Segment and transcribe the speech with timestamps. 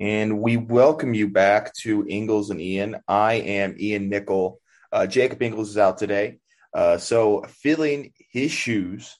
[0.00, 2.96] and we welcome you back to Ingles and Ian.
[3.08, 4.60] I am Ian Nickel.
[4.92, 6.38] Uh, Jacob Ingles is out today,
[6.72, 9.18] uh, so filling his shoes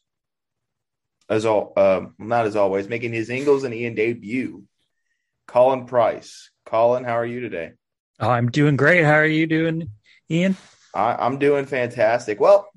[1.28, 4.64] as all uh, not as always, making his Ingles and Ian debut.
[5.46, 6.50] Colin Price.
[6.66, 7.72] Colin, how are you today?
[8.20, 9.04] Oh, I'm doing great.
[9.04, 9.90] How are you doing,
[10.30, 10.56] Ian?
[10.94, 12.40] I, am doing fantastic.
[12.40, 12.68] Well,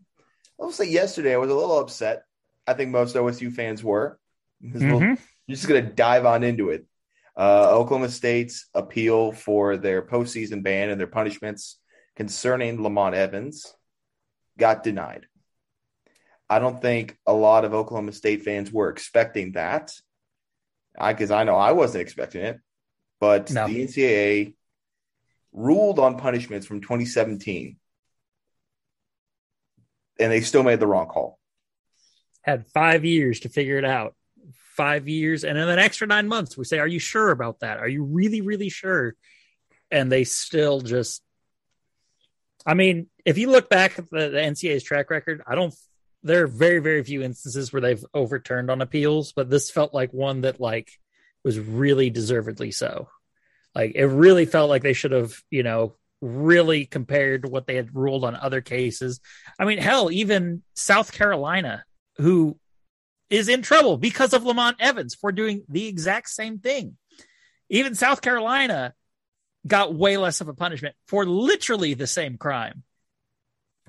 [0.59, 2.23] I'll say yesterday I was a little upset.
[2.67, 4.19] I think most OSU fans were.
[4.63, 4.91] Mm-hmm.
[4.91, 5.17] We'll,
[5.49, 6.85] just going to dive on into it.
[7.37, 11.79] Uh, Oklahoma State's appeal for their postseason ban and their punishments
[12.15, 13.73] concerning Lamont Evans
[14.57, 15.27] got denied.
[16.49, 19.93] I don't think a lot of Oklahoma State fans were expecting that.
[20.99, 22.59] I because I know I wasn't expecting it,
[23.21, 23.67] but no.
[23.67, 24.53] the NCAA
[25.53, 27.77] ruled on punishments from 2017,
[30.19, 31.39] and they still made the wrong call.
[32.41, 34.15] Had five years to figure it out
[34.75, 36.57] five years and then an extra nine months.
[36.57, 37.79] We say, Are you sure about that?
[37.79, 39.15] Are you really, really sure?
[39.89, 41.21] And they still just,
[42.65, 45.73] I mean, if you look back at the, the NCAA's track record, I don't,
[46.23, 50.13] there are very, very few instances where they've overturned on appeals, but this felt like
[50.13, 50.91] one that like
[51.43, 53.09] was really deservedly so.
[53.75, 57.75] Like it really felt like they should have, you know, really compared to what they
[57.75, 59.19] had ruled on other cases.
[59.59, 61.83] I mean, hell, even South Carolina,
[62.17, 62.57] who
[63.31, 66.97] is in trouble because of Lamont Evans for doing the exact same thing.
[67.69, 68.93] Even South Carolina
[69.65, 72.83] got way less of a punishment for literally the same crime.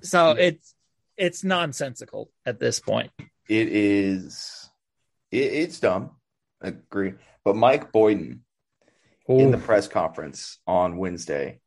[0.03, 0.45] So yeah.
[0.45, 0.75] it's
[1.17, 3.11] it's nonsensical at this point.
[3.49, 4.71] It is
[5.31, 6.13] it, it's dumb.
[6.63, 7.15] I agree.
[7.45, 8.45] But Mike Boynton
[9.29, 9.39] Ooh.
[9.41, 11.61] in the press conference on Wednesday,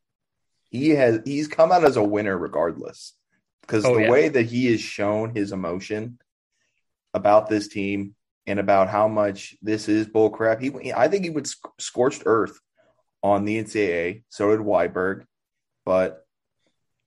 [0.70, 3.12] he has he's come out as a winner regardless.
[3.60, 4.10] Because oh, the yeah.
[4.10, 6.18] way that he has shown his emotion
[7.16, 8.14] about this team
[8.46, 10.60] and about how much this is bullcrap.
[10.60, 12.60] He, I think he would sc- scorched earth
[13.22, 14.22] on the NCAA.
[14.28, 15.24] So did Weiberg,
[15.84, 16.24] but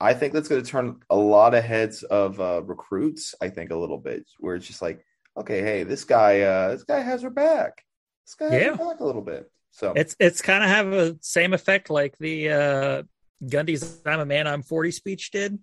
[0.01, 3.35] I think that's going to turn a lot of heads of uh, recruits.
[3.39, 5.05] I think a little bit where it's just like,
[5.37, 7.83] okay, hey, this guy, uh, this guy has her back.
[8.25, 8.69] This guy yeah.
[8.71, 9.49] has her back a little bit.
[9.71, 13.03] So it's it's kind of have a same effect like the uh,
[13.43, 15.59] Gundy's "I'm a man, I'm 40" speech did.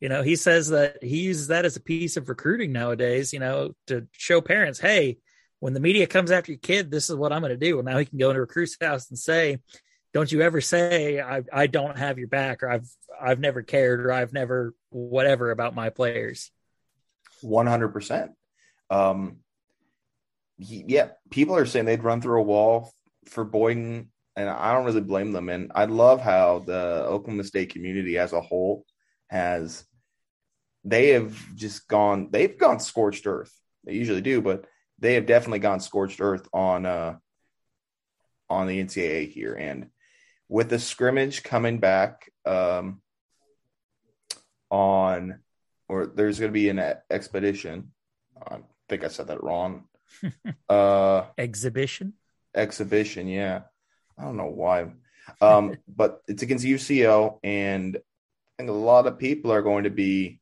[0.00, 3.38] You know, he says that he uses that as a piece of recruiting nowadays, you
[3.38, 5.18] know, to show parents, hey,
[5.58, 7.78] when the media comes after your kid, this is what I'm going to do.
[7.78, 9.58] And now he can go into a recruit's house and say,
[10.12, 12.88] don't you ever say I, I don't have your back or I've
[13.20, 16.50] I've never cared or I've never whatever about my players.
[17.42, 18.32] One hundred percent.
[18.88, 19.36] Um,
[20.58, 22.92] yeah, people are saying they'd run through a wall
[23.26, 25.48] for Boynton and I don't really blame them.
[25.48, 28.84] And I love how the Oklahoma State community as a whole
[29.28, 29.84] has
[30.84, 33.52] they have just gone they've gone scorched earth.
[33.84, 34.66] They usually do but
[34.98, 37.16] they have definitely gone scorched earth on uh
[38.48, 39.54] on the ncaa here.
[39.54, 39.90] And
[40.48, 43.00] with the scrimmage coming back um
[44.70, 45.40] on
[45.88, 47.92] or there's going to be an expedition.
[48.40, 48.58] I
[48.88, 49.84] think i said that wrong.
[50.68, 52.14] Uh exhibition?
[52.54, 53.62] Exhibition yeah.
[54.18, 54.90] I don't know why.
[55.40, 59.90] Um but it's against uco and I think a lot of people are going to
[59.90, 60.40] be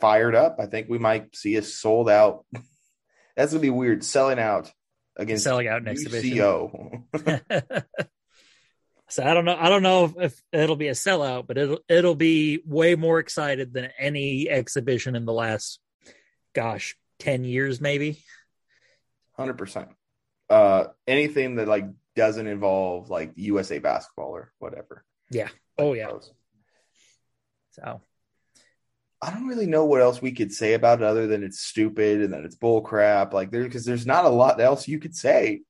[0.00, 0.56] fired up.
[0.60, 2.44] I think we might see a sold out.
[3.36, 4.04] That's gonna be weird.
[4.04, 4.72] Selling out
[5.16, 6.36] against selling out an exhibition.
[9.08, 9.56] so I don't know.
[9.58, 13.18] I don't know if, if, it'll be a sellout, but it'll it'll be way more
[13.18, 15.78] excited than any exhibition in the last,
[16.54, 18.22] gosh, ten years maybe.
[19.36, 19.88] Hundred percent.
[20.50, 21.84] Uh, anything that like
[22.16, 25.04] doesn't involve like USA basketball or whatever.
[25.30, 25.48] Yeah.
[25.78, 26.10] Oh yeah.
[27.70, 28.00] So
[29.20, 32.22] I don't really know what else we could say about it other than it's stupid
[32.22, 33.32] and that it's bull crap.
[33.32, 35.62] Like there, because there's not a lot else you could say.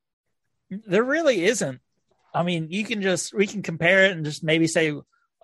[0.70, 1.81] There really isn't.
[2.34, 4.92] I mean, you can just we can compare it and just maybe say,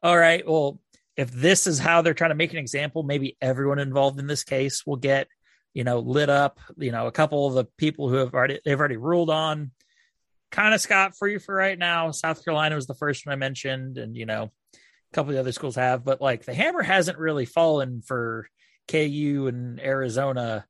[0.03, 0.79] all right, well,
[1.17, 4.45] if this is how they're trying to make an example, maybe everyone involved in this
[4.45, 5.29] case will get,
[5.73, 6.61] you know, lit up.
[6.77, 9.71] You know, a couple of the people who have already they've already ruled on,
[10.51, 12.11] kind of scot free for right now.
[12.11, 14.53] South Carolina was the first one I mentioned, and you know,
[15.15, 18.49] couple of the other schools have, but like the hammer hasn't really fallen for
[18.89, 20.67] KU and Arizona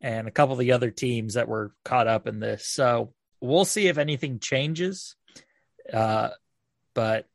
[0.00, 2.66] and a couple of the other teams that were caught up in this.
[2.66, 5.16] So we'll see if anything changes.
[5.92, 6.30] Uh,
[6.94, 7.26] but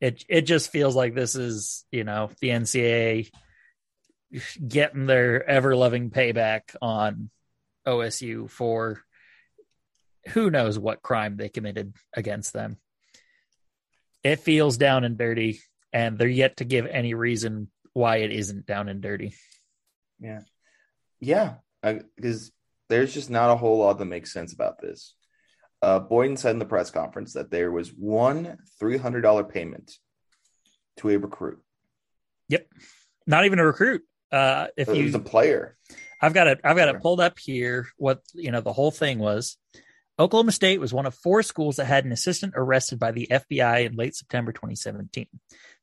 [0.00, 3.30] it it just feels like this is you know the NCAA
[4.66, 7.30] getting their ever loving payback on
[7.86, 9.02] OSU for
[10.28, 12.78] who knows what crime they committed against them
[14.22, 15.60] it feels down and dirty,
[15.92, 19.34] and they're yet to give any reason why it isn't down and dirty.
[20.20, 20.40] Yeah,
[21.20, 22.52] yeah, because
[22.88, 25.14] there's just not a whole lot that makes sense about this.
[25.82, 29.92] uh, Boynton said in the press conference that there was one three hundred dollar payment
[30.98, 31.62] to a recruit.
[32.48, 32.66] Yep,
[33.26, 34.02] not even a recruit.
[34.30, 35.76] Uh, if you, was a player.
[36.20, 36.60] I've got it.
[36.62, 37.86] I've got it pulled up here.
[37.96, 39.56] What you know, the whole thing was.
[40.20, 43.86] Oklahoma State was one of four schools that had an assistant arrested by the FBI
[43.86, 45.26] in late September 2017.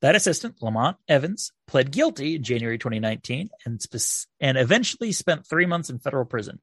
[0.01, 5.65] That assistant, Lamont Evans, pled guilty in January 2019 and, spe- and eventually spent three
[5.65, 6.59] months in federal prison.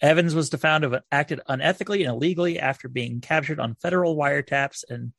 [0.00, 4.84] Evans was found to have acted unethically and illegally after being captured on federal wiretaps
[4.88, 5.12] and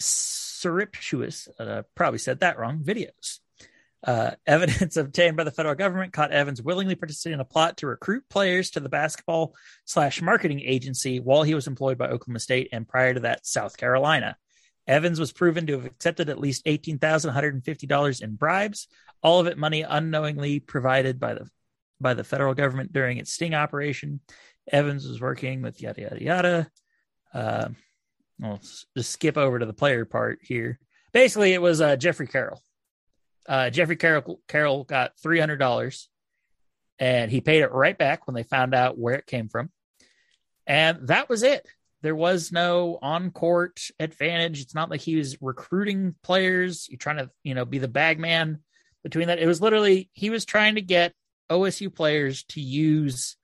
[0.00, 3.38] surreptitious, uh, probably said that wrong, videos.
[4.02, 7.86] Uh, evidence obtained by the federal government caught Evans willingly participating in a plot to
[7.86, 9.54] recruit players to the basketball
[9.84, 13.76] slash marketing agency while he was employed by Oklahoma State and prior to that, South
[13.76, 14.36] Carolina.
[14.86, 18.88] Evans was proven to have accepted at least $18,150 in bribes,
[19.22, 21.48] all of it money unknowingly provided by the
[22.02, 24.20] by the federal government during its sting operation.
[24.72, 26.70] Evans was working with yada yada yada.
[27.34, 27.68] Uh,
[28.42, 28.60] I'll
[28.96, 30.78] just skip over to the player part here.
[31.12, 32.62] Basically, it was uh, Jeffrey Carroll
[33.48, 36.08] uh, Jeffrey Carroll, Carroll got three hundred dollars,
[36.98, 39.70] and he paid it right back when they found out where it came from,
[40.66, 41.66] and that was it.
[42.02, 44.62] There was no on court advantage.
[44.62, 46.88] It's not like he was recruiting players.
[46.88, 48.60] You're trying to, you know, be the bag man
[49.02, 49.38] between that.
[49.38, 51.12] It was literally he was trying to get
[51.50, 53.36] OSU players to use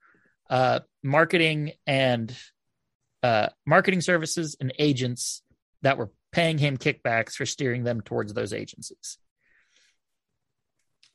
[0.49, 2.35] uh, marketing and
[3.21, 5.43] uh, marketing services and agents
[5.81, 9.17] that were paying him kickbacks for steering them towards those agencies.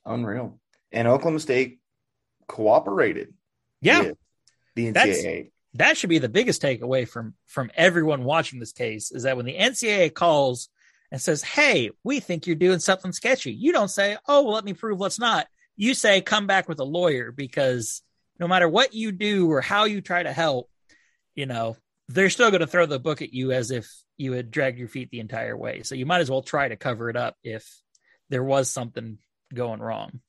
[0.05, 0.59] Unreal.
[0.91, 1.79] And Oklahoma State
[2.47, 3.33] cooperated.
[3.81, 4.11] Yeah.
[4.75, 4.93] the NCAA.
[4.93, 9.37] That's, that should be the biggest takeaway from from everyone watching this case is that
[9.37, 10.69] when the NCAA calls
[11.11, 14.65] and says, "Hey, we think you're doing something sketchy," you don't say, "Oh, well, let
[14.65, 18.01] me prove what's not." You say, "Come back with a lawyer," because
[18.39, 20.69] no matter what you do or how you try to help,
[21.35, 21.75] you know
[22.09, 24.87] they're still going to throw the book at you as if you had dragged your
[24.87, 25.83] feet the entire way.
[25.83, 27.67] So you might as well try to cover it up if
[28.29, 29.17] there was something
[29.53, 30.21] going wrong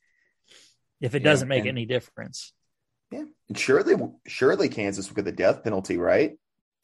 [1.00, 2.53] if it yeah, doesn't make and, any difference.
[3.11, 3.94] Yeah, and surely,
[4.26, 6.38] surely Kansas will get the death penalty, right?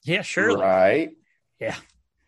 [0.04, 1.10] Yeah, surely, right?
[1.58, 1.76] Yeah,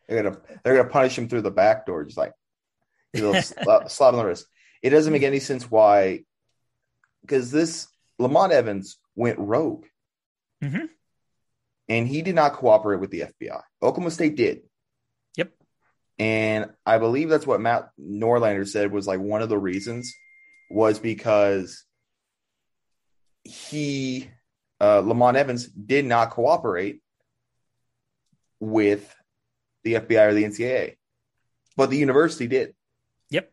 [0.08, 2.32] they're gonna they're gonna punish him through the back door, just like
[3.16, 4.46] slap, slap on the wrist.
[4.82, 6.24] It doesn't make any sense why,
[7.20, 7.88] because this
[8.18, 9.86] Lamont Evans went rogue,
[10.62, 10.86] mm-hmm.
[11.88, 13.60] and he did not cooperate with the FBI.
[13.82, 14.62] Oklahoma State did.
[16.22, 20.14] And I believe that's what Matt Norlander said was like one of the reasons
[20.70, 21.84] was because
[23.42, 24.30] he,
[24.80, 27.02] uh, Lamont Evans, did not cooperate
[28.60, 29.12] with
[29.82, 30.94] the FBI or the NCAA,
[31.76, 32.76] but the university did.
[33.30, 33.50] Yep.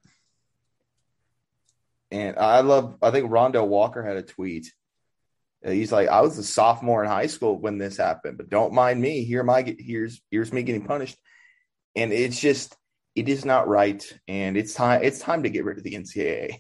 [2.12, 4.72] And I love, I think Rondel Walker had a tweet.
[5.66, 9.02] He's like, I was a sophomore in high school when this happened, but don't mind
[9.02, 9.24] me.
[9.24, 11.18] Here my here's here's me getting punished
[11.96, 12.76] and it's just
[13.16, 16.60] it is not right, and it's time it's time to get rid of the NCAA.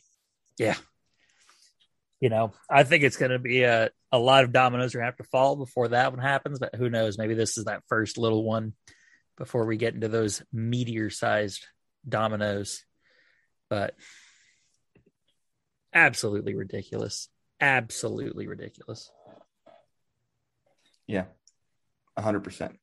[0.58, 0.76] Yeah,
[2.20, 5.06] you know, I think it's going to be a a lot of dominoes are going
[5.06, 7.18] to have to fall before that one happens, but who knows?
[7.18, 8.74] Maybe this is that first little one
[9.38, 11.66] before we get into those meteor sized
[12.08, 12.84] dominoes.
[13.70, 13.96] But
[15.94, 17.30] absolutely ridiculous.
[17.62, 19.12] Absolutely ridiculous.
[21.08, 21.26] Yeah,
[22.18, 22.76] 100%.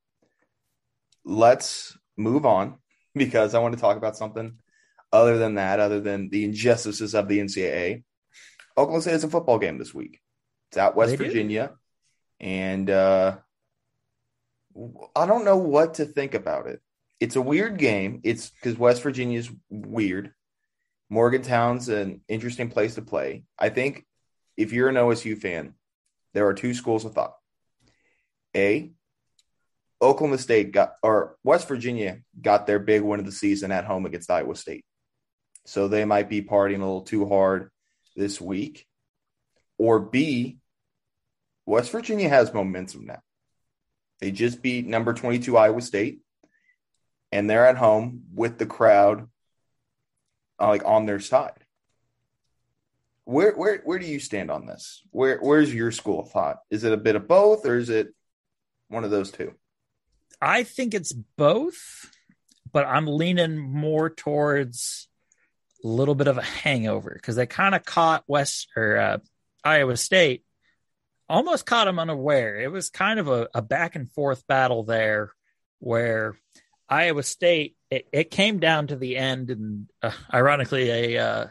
[1.25, 2.79] Let's move on
[3.15, 4.59] because I want to talk about something
[5.13, 8.05] other than that, other than the injustices of the NCAA.
[8.77, 10.21] Oklahoma State has a football game this week.
[10.71, 11.69] It's at West they Virginia.
[12.41, 12.47] Do.
[12.47, 13.39] And uh,
[15.15, 16.81] I don't know what to think about it.
[17.19, 18.21] It's a weird game.
[18.25, 20.33] It's because West Virginia is weird.
[21.09, 23.45] Morgantown's an interesting place to play.
[23.59, 24.05] I think
[24.57, 25.75] if you're an OSU fan,
[26.35, 27.35] there are two schools of thought.
[28.55, 28.93] A,
[30.03, 34.07] Oklahoma State got or West Virginia got their big win of the season at home
[34.07, 34.85] against Iowa State.
[35.65, 37.71] So they might be partying a little too hard
[38.15, 38.87] this week.
[39.79, 40.59] Or B,
[41.65, 43.21] West Virginia has momentum now.
[44.21, 46.21] They just beat number 22 Iowa State
[47.33, 49.29] and they're at home with the crowd
[50.61, 51.53] uh, like on their side.
[53.25, 55.03] Where where where do you stand on this?
[55.11, 56.59] Where where's your school of thought?
[56.71, 58.15] Is it a bit of both or is it
[58.89, 59.55] one of those two?
[60.41, 62.11] I think it's both,
[62.73, 65.09] but I'm leaning more towards
[65.83, 69.19] a little bit of a hangover because they kind of caught West or uh,
[69.65, 70.45] Iowa State,
[71.29, 72.61] almost caught them unaware.
[72.61, 75.33] It was kind of a, a back and forth battle there
[75.79, 76.39] where
[76.89, 81.47] Iowa State it, it came down to the end, and uh, ironically, a uh,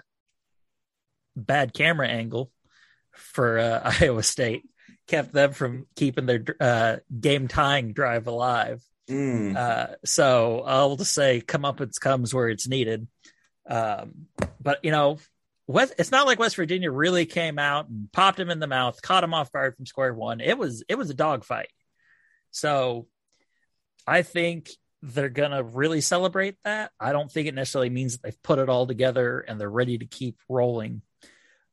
[1.36, 2.52] bad camera angle
[3.12, 4.64] for uh, Iowa State
[5.08, 8.84] kept them from keeping their uh, game tying drive alive.
[9.10, 9.56] Mm.
[9.56, 13.08] Uh, so I'll just say come up comeuppance comes where it's needed.
[13.70, 14.28] Um,
[14.60, 15.20] but you know,
[15.68, 19.02] West, it's not like West Virginia really came out and popped him in the mouth,
[19.02, 20.42] caught him off guard from square one.
[20.42, 21.70] It was it was a dogfight.
[22.52, 23.08] So
[24.08, 24.70] I think
[25.02, 26.92] they're gonna really celebrate that.
[27.00, 29.98] I don't think it necessarily means that they've put it all together and they're ready
[29.98, 31.02] to keep rolling.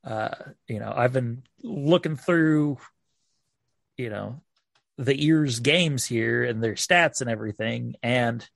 [0.05, 0.35] Uh,
[0.67, 2.79] you know, I've been looking through,
[3.97, 4.41] you know,
[4.99, 8.47] the ears games here and their stats and everything, and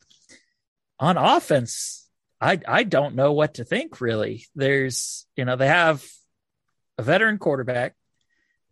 [0.98, 2.08] on offense,
[2.40, 4.46] I I don't know what to think really.
[4.54, 6.04] There's you know they have
[6.98, 7.94] a veteran quarterback.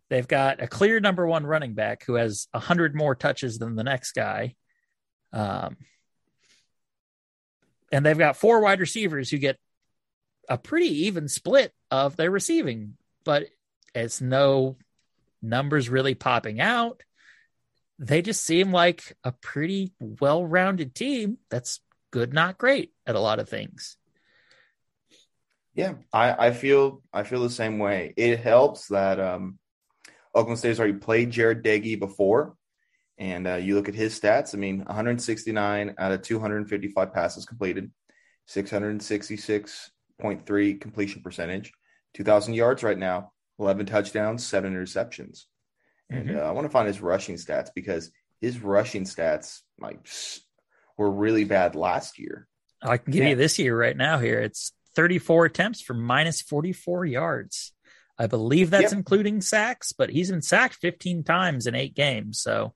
[0.09, 3.75] They've got a clear number one running back who has a hundred more touches than
[3.75, 4.55] the next guy.
[5.33, 5.77] Um,
[7.91, 9.57] and they've got four wide receivers who get
[10.47, 13.47] a pretty even split of their receiving, but
[13.93, 14.77] it's no
[15.41, 17.01] numbers really popping out.
[17.99, 21.79] They just seem like a pretty well rounded team that's
[22.11, 23.97] good, not great at a lot of things.
[25.73, 28.13] Yeah, I, I feel I feel the same way.
[28.15, 29.59] It helps that um,
[30.33, 32.55] Oklahoma State has already played Jarret Doege before,
[33.17, 34.55] and uh, you look at his stats.
[34.55, 37.91] I mean, 169 out of 255 passes completed,
[38.49, 41.73] 666.3 completion percentage,
[42.13, 45.45] 2,000 yards right now, 11 touchdowns, seven interceptions.
[46.09, 46.37] And Mhm.
[46.37, 50.05] uh, I want to find his rushing stats because his rushing stats like
[50.97, 52.47] were really bad last year.
[52.81, 53.29] I can give Yeah.
[53.29, 54.39] you this year right now here.
[54.39, 57.73] It's 34 attempts for minus 44 yards.
[58.17, 58.93] I believe that's Yep.
[58.93, 62.39] including sacks, but he's been sacked 15 times in eight games.
[62.41, 62.73] So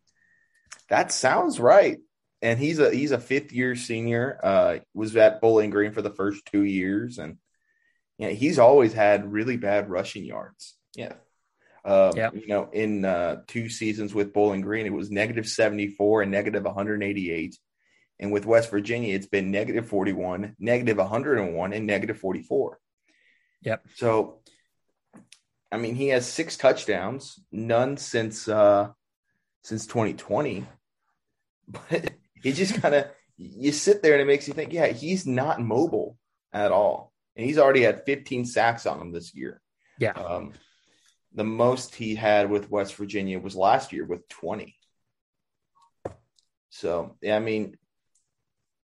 [0.90, 2.00] That sounds right.
[2.42, 4.40] And he's a he's a fifth year senior.
[4.42, 7.38] Uh, was at Bowling Green for the first two years, and
[8.20, 10.76] yeah, he's always had really bad rushing yards.
[10.94, 11.14] Yeah.
[11.86, 12.36] Um, Yep.
[12.36, 16.66] You know, in uh, two seasons with Bowling Green, it was negative 74 and negative
[16.66, 17.58] 188.
[18.20, 22.78] And with West Virginia, it's been negative 41, negative 101, and negative 44.
[23.62, 23.86] Yep.
[23.96, 24.42] So,
[25.72, 28.90] I mean, he has six touchdowns, none since uh,
[29.64, 30.66] since 2020.
[31.72, 33.06] But he just kind of
[33.38, 36.18] you sit there and it makes you think, yeah, he's not mobile
[36.52, 39.62] at all, and he's already had 15 sacks on him this year.
[40.00, 40.54] yeah, Um,
[41.34, 44.76] the most he had with West Virginia was last year with 20.
[46.70, 47.78] So, yeah, I mean,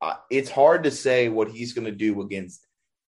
[0.01, 2.65] uh, it's hard to say what he's going to do against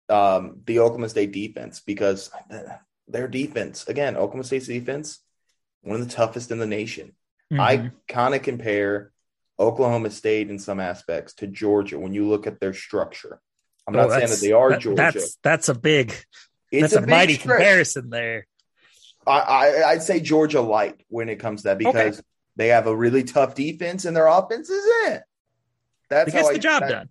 [0.10, 2.32] um, the Oklahoma State defense because
[3.08, 5.20] their defense, again, Oklahoma State's defense,
[5.82, 7.16] one of the toughest in the nation.
[7.52, 7.60] Mhm.
[7.60, 9.12] I kind of compare
[9.60, 13.42] Oklahoma State in some aspects to Georgia when you look at their structure.
[13.88, 14.96] I'm not Oh, saying that they are that- Georgia.
[14.96, 16.14] That's that's a big
[16.72, 17.58] it's that's a, big mighty stretch.
[17.58, 18.48] comparison there.
[19.28, 22.22] I, I I'd say Georgia light when it comes to that because
[22.56, 25.24] they have a really tough defense and their offense is it.
[26.10, 27.10] That's It gets how I- the job that- done.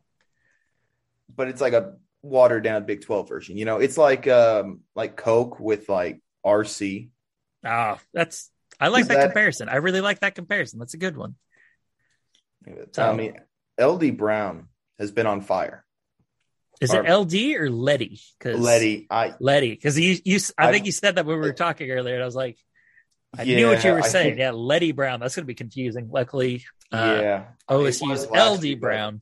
[1.34, 3.56] But it's like a watered down Big Twelve version.
[3.56, 7.08] You know, it's like um like Coke with like RC.
[7.64, 8.50] Ah, that's
[8.80, 9.68] I like that, that- comparison.
[9.68, 10.78] I really like that comparison.
[10.78, 11.36] That's a good one.
[12.92, 13.32] Tommy,
[13.80, 15.84] LD Brown has been on fire.
[16.82, 18.20] Is it LD or Leddie?
[18.38, 21.46] Because Leddie, I Leddie, because you you I, I- think you said that when we
[21.46, 22.58] were talking earlier, and I was like,
[23.38, 24.30] I knew what you were saying.
[24.30, 25.20] think- yeah, Leddie Brown.
[25.20, 26.08] That's going to be confusing.
[26.10, 29.20] Luckily, uh, yeah, OSU's LD year, Brown.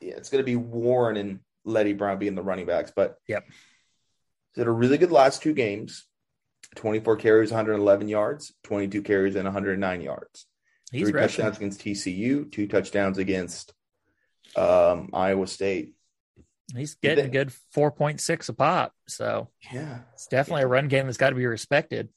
[0.00, 2.92] yeah, it's going to be Warren and Leddie Brown being the running backs.
[2.94, 3.44] But Yep.
[4.56, 6.06] had a really good last two games
[6.76, 10.46] 24 carries, 111 yards, 22 carries, and 109 yards.
[10.90, 11.44] He's Three rushing.
[11.44, 13.72] touchdowns against TCU, two touchdowns against
[14.56, 15.92] um, Iowa State.
[16.76, 18.92] He's getting a good four point six a pop.
[19.08, 20.00] So Yeah.
[20.14, 22.08] it's definitely a run game that's got to be respected.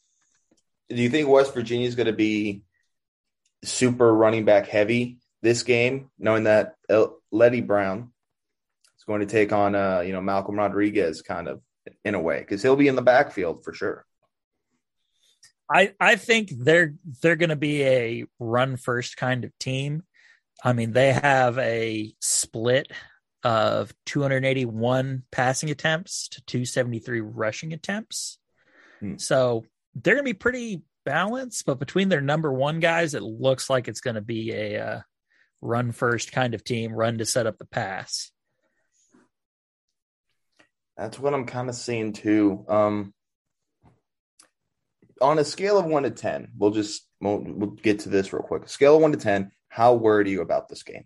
[0.89, 2.61] Do you think West Virginia is going to be
[3.63, 8.11] super running back heavy this game, knowing that El- Leddie Brown
[8.97, 11.61] is going to take on, uh, you know, Malcolm Rodriguez kind of
[12.03, 14.05] in a way because he'll be in the backfield for sure.
[15.71, 20.03] I I think they're they're going to be a run first kind of team.
[20.63, 22.91] I mean, they have a split
[23.45, 28.39] of 281 passing attempts to 273 rushing attempts.
[28.99, 29.17] Hmm.
[29.17, 33.69] So they're going to be pretty balanced, but between their number one guys, it looks
[33.69, 35.01] like it's going to be a uh,
[35.61, 38.31] run first kind of team, run to set up the pass.
[40.97, 42.65] That's what I'm kind of seeing too.
[42.67, 43.13] Um,
[45.21, 48.41] on a scale of one to ten, we'll just we'll, we'll get to this real
[48.41, 48.67] quick.
[48.69, 51.05] Scale of one to ten, how worried are you about this game?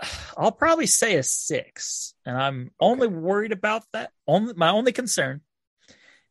[0.36, 4.10] I'll probably say a six, and I'm only worried about that.
[4.26, 5.40] Only my only concern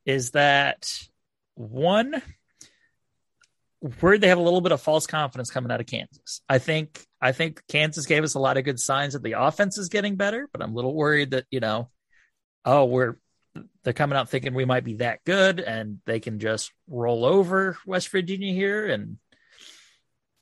[0.06, 0.88] is that
[1.56, 2.22] one,
[4.02, 6.42] worried they have a little bit of false confidence coming out of Kansas.
[6.48, 9.78] I think I think Kansas gave us a lot of good signs that the offense
[9.78, 11.90] is getting better, but I'm a little worried that you know,
[12.64, 13.18] oh, we're
[13.84, 17.78] they're coming out thinking we might be that good and they can just roll over
[17.86, 19.18] West Virginia here and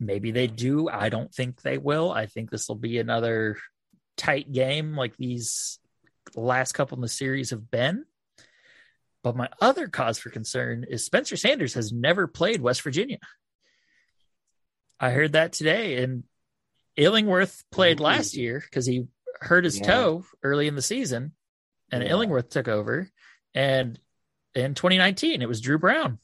[0.06, 0.90] maybe they do.
[0.90, 2.12] I don't think they will.
[2.12, 3.58] I think this will be another
[4.18, 5.80] tight game like these
[6.36, 8.06] last couple in the series have been.
[9.24, 13.20] But my other cause for concern is Spencer Sanders has never played West Virginia.
[15.00, 16.24] I heard that today, and
[16.98, 19.08] Illingworth played last year because he
[19.40, 19.86] hurt his yeah.
[19.86, 21.34] toe early in the season,
[21.92, 22.10] and yeah.
[22.10, 23.10] Illingworth took over.
[23.54, 23.98] And
[24.56, 26.20] in 2019, it was Dru Brown,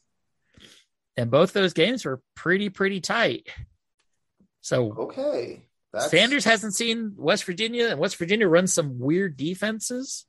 [1.20, 3.46] and both those games were pretty pretty tight.
[4.62, 5.62] So okay,
[5.92, 6.10] That's...
[6.10, 10.24] Sanders hasn't seen West Virginia, and West Virginia runs some weird defenses.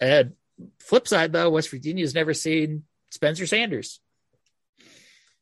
[0.00, 0.32] And
[0.80, 4.00] flip side, though, West Virginia's never seen Spencer Sanders.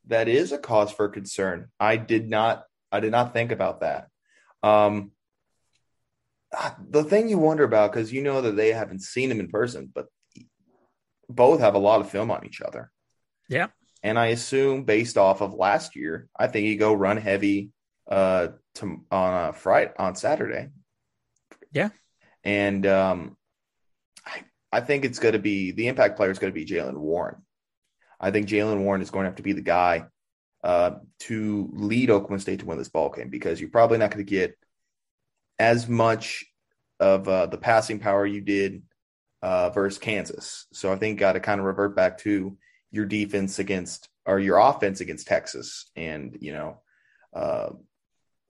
[0.09, 1.69] That is a cause for concern.
[1.79, 2.65] I did not.
[2.91, 4.09] I did not think about that.
[4.65, 5.13] Um,
[6.91, 9.91] the thing you wonder about because you know that they haven't seen him in person,
[9.95, 10.07] but
[11.29, 12.91] both have a lot of film on each other.
[13.49, 13.69] Yeah.
[14.03, 17.71] And I assume based off of last year, I think you go run heavy
[18.11, 20.71] uh to on a Friday on Saturday.
[21.71, 21.91] Yeah.
[22.43, 23.37] And um
[24.73, 27.37] I think it's going to be the impact player is going to be Jaylen Warren.
[28.19, 30.07] I think Jaylen Warren is going to have to be the guy
[30.65, 34.25] uh, to lead Oklahoma State to win this ball game because you're probably not going
[34.25, 34.57] to get
[35.59, 36.47] as much
[37.01, 38.83] of uh, the passing power you did
[39.43, 40.67] uh, versus Kansas.
[40.73, 42.57] So I think got to kind of revert back to
[42.93, 46.81] your defense against or your offense against Texas, and you know,
[47.35, 47.71] uh,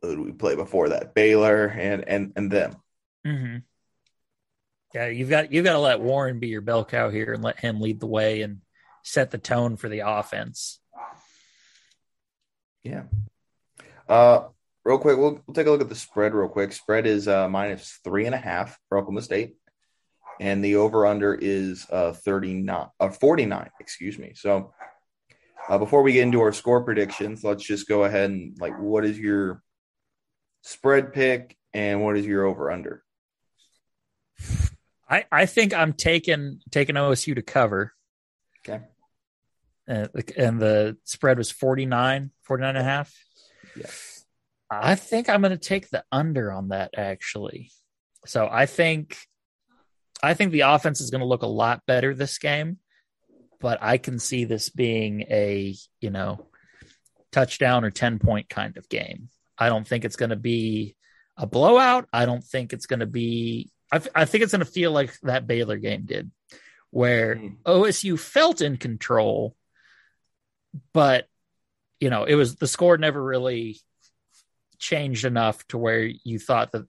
[0.03, 2.77] we play before that Baylor and and and them.
[3.27, 3.57] Mm-hmm.
[4.95, 7.59] Yeah, you've got you've got to let Warren be your bell cow here and let
[7.59, 8.61] him lead the way and
[9.03, 10.81] set the tone for the offense.
[12.83, 13.05] Yeah.
[14.09, 14.49] Uh,
[14.85, 16.73] real quick, we'll, we'll take a look at the spread real quick.
[16.73, 19.55] Spread is uh, minus three and a half for Oklahoma State,
[20.43, 24.33] and the over under is uh, 39, uh, 49, excuse me.
[24.35, 24.75] So
[25.69, 29.05] uh, before we get into our score predictions, let's just go ahead and like, what
[29.05, 29.63] is your
[30.63, 33.05] spread pick and what is your over under?
[35.09, 37.93] I, I think I'm taking taking OSU to cover.
[38.67, 38.83] Okay.
[39.87, 43.15] And, and the spread was 49, 49 and a half.
[43.77, 44.25] Yes.
[44.69, 47.71] I think I'm going to take the under on that actually.
[48.27, 49.19] So I think
[50.23, 52.79] I think the offense is going to look a lot better this game,
[53.61, 56.47] but I can see this being a, you know,
[57.33, 59.29] touchdown or 10 point kind of game.
[59.59, 60.97] I don't think it's going to be
[61.37, 62.09] a blowout.
[62.13, 65.13] I don't think it's going to be I, I think it's going to feel like
[65.21, 66.31] that Baylor game did,
[66.91, 67.57] where mm.
[67.65, 69.55] OSU felt in control,
[70.95, 71.27] but
[72.01, 73.79] you know it was the score never really
[74.79, 76.87] changed enough to where you thought that.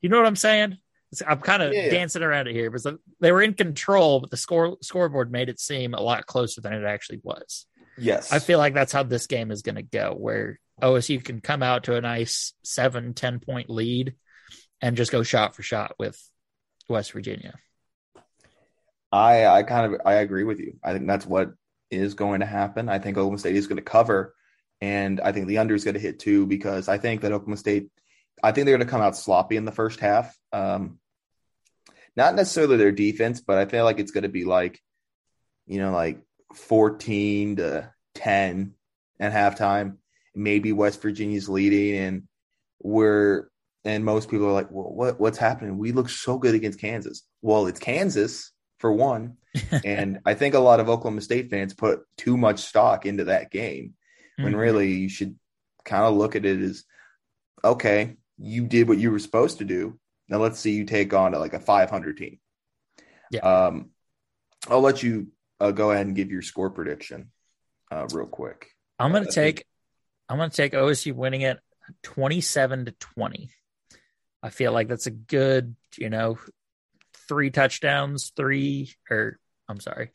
[0.00, 0.78] You know what I'm saying?
[1.26, 1.90] I'm kind of yeah.
[1.90, 5.58] dancing around it here, but they were in control, but the score scoreboard made it
[5.58, 7.66] seem a lot closer than it actually was.
[7.98, 8.32] Yes.
[8.32, 11.62] I feel like that's how this game is going to go, where OSU can come
[11.62, 14.14] out to a nice seven, 10 point lead
[14.80, 16.20] and just go shot for shot with
[16.88, 17.54] West Virginia.
[19.12, 20.76] I I kind of I agree with you.
[20.84, 21.52] I think that's what
[21.90, 22.88] is going to happen.
[22.88, 24.34] I think Oklahoma State is going to cover,
[24.80, 27.56] and I think the under is going to hit too because I think that Oklahoma
[27.56, 27.88] State,
[28.42, 30.36] I think they're going to come out sloppy in the first half.
[30.52, 30.98] Um,
[32.16, 34.80] not necessarily their defense, but I feel like it's going to be like,
[35.66, 36.20] you know, like
[36.54, 38.74] fourteen to ten
[39.18, 39.96] at halftime.
[40.34, 42.22] Maybe West Virginia's leading, and
[42.82, 43.48] we're
[43.84, 45.78] and most people are like, "Well, what what's happening?
[45.78, 49.36] We look so good against Kansas." Well, it's Kansas for one,
[49.84, 53.50] and I think a lot of Oklahoma State fans put too much stock into that
[53.50, 53.94] game
[54.36, 54.60] when mm-hmm.
[54.60, 55.36] really you should
[55.84, 56.84] kind of look at it as,
[57.64, 59.98] okay, you did what you were supposed to do.
[60.28, 62.38] Now let's see you take on like a 500 team.
[63.30, 63.40] Yeah.
[63.40, 63.90] Um,
[64.68, 65.28] I'll let you
[65.60, 67.30] uh, go ahead and give your score prediction
[67.90, 68.70] uh, real quick.
[68.98, 69.66] I'm going to uh, take
[70.28, 71.58] I'm going to take OSU winning it
[72.02, 73.50] 27 to 20.
[74.42, 76.38] I feel like that's a good, you know,
[77.28, 80.12] three touchdowns, three, or I'm sorry,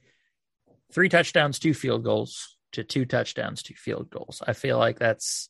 [0.92, 4.42] three touchdowns, two field goals to two touchdowns, two field goals.
[4.46, 5.50] I feel like that's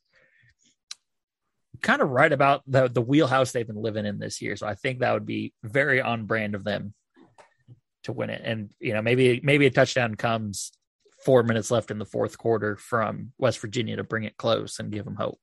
[1.81, 4.55] kind of right about the the wheelhouse they've been living in this year.
[4.55, 6.93] So I think that would be very on brand of them
[8.03, 8.41] to win it.
[8.43, 10.71] And you know, maybe maybe a touchdown comes
[11.23, 14.91] four minutes left in the fourth quarter from West Virginia to bring it close and
[14.91, 15.39] give them hope.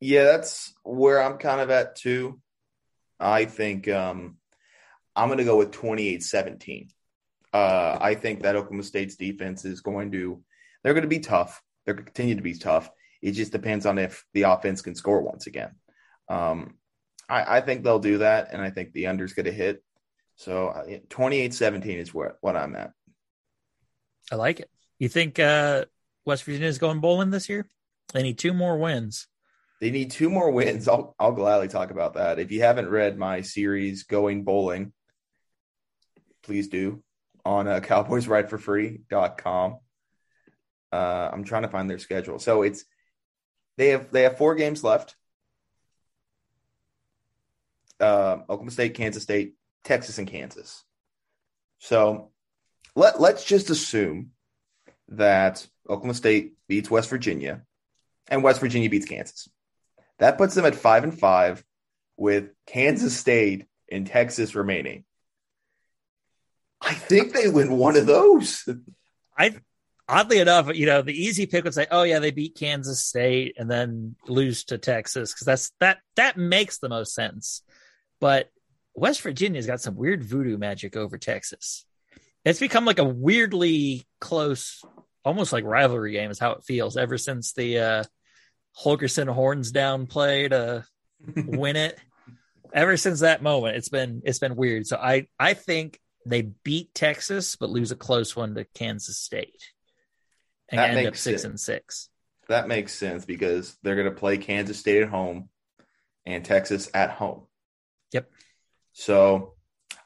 [0.00, 2.40] Yeah, that's where I'm kind of at too.
[3.20, 4.36] I think um,
[5.14, 6.88] I'm going to go with 28 17.
[7.52, 10.42] Uh, I think that Oklahoma State's defense is going to
[10.82, 11.62] they're going to be tough.
[11.84, 12.90] They're going to continue to be tough.
[13.22, 15.70] It just depends on if the offense can score once again.
[16.28, 16.74] Um,
[17.28, 19.82] I, I, think they'll do that, and I think the under's going to hit.
[20.36, 20.72] So
[21.08, 22.90] 28-17 is what, what I'm at.
[24.30, 24.70] I like it.
[24.98, 25.84] You think uh,
[26.24, 27.66] West Virginia is going bowling this year?
[28.12, 29.26] They need two more wins.
[29.80, 30.86] They need two more wins.
[30.86, 32.38] I'll I'll gladly talk about that.
[32.38, 34.92] If you haven't read my series Going Bowling,
[36.44, 37.02] please do
[37.44, 39.78] on uh, cowboysrideforfree.com.
[40.92, 42.38] Uh, I'm trying to find their schedule.
[42.38, 42.84] So it's
[43.76, 45.16] they have they have four games left.
[48.00, 49.54] Uh, Oklahoma State, Kansas State,
[49.84, 50.84] Texas, and Kansas.
[51.78, 52.30] So
[52.94, 54.30] let let's just assume
[55.08, 57.62] that Oklahoma State beats West Virginia
[58.28, 59.48] and West Virginia beats Kansas.
[60.18, 61.64] That puts them at five and five
[62.16, 65.04] with Kansas State and Texas remaining.
[66.80, 68.68] I think they win one of those.
[69.36, 69.56] I
[70.12, 73.56] oddly enough, you know, the easy pick would say, "Oh yeah, they beat Kansas State
[73.58, 77.62] and then lose to Texas" because that's that that makes the most sense.
[78.20, 78.50] But
[78.94, 81.86] West Virginia's got some weird voodoo magic over Texas.
[82.44, 84.84] It's become like a weirdly close,
[85.24, 88.04] almost like rivalry game is how it feels ever since the uh
[88.78, 90.84] Holgorsen horns down play to
[91.36, 91.98] win it.
[92.74, 94.86] Ever since that moment, it's been it's been weird.
[94.86, 99.72] So I I think they beat Texas but lose a close one to Kansas State
[100.72, 101.50] and that end up six sense.
[101.50, 102.08] and six.
[102.48, 105.48] That makes sense because they're going to play Kansas State at home
[106.26, 107.46] and Texas at home.
[108.12, 108.30] Yep.
[108.92, 109.54] So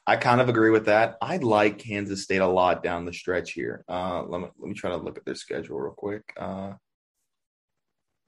[0.06, 1.16] I kind of agree with that.
[1.20, 3.84] I like Kansas State a lot down the stretch here.
[3.88, 6.32] Uh, let me let me try to look at their schedule real quick.
[6.36, 6.74] Uh,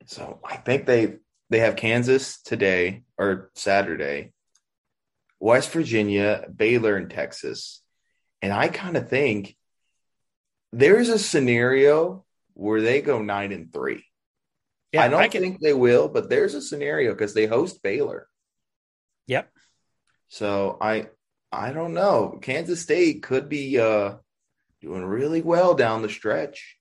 [0.07, 1.16] so I think they
[1.51, 4.33] they have Kansas today or Saturday,
[5.38, 7.83] West Virginia, Baylor, and Texas.
[8.42, 9.57] And I kind of think
[10.72, 12.24] there's a scenario
[12.59, 14.05] where they go nine and three.
[14.92, 15.40] Yeah, I don't I can...
[15.40, 18.27] think they will, but there's a scenario because they host Baylor.
[19.29, 19.51] Yep.
[20.29, 21.09] So I
[21.53, 22.38] I don't know.
[22.42, 24.16] Kansas State could be uh
[24.81, 26.77] doing really well down the stretch.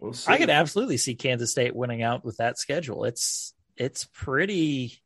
[0.00, 3.04] We'll I could absolutely see Kansas State winning out with that schedule.
[3.04, 5.02] It's it's pretty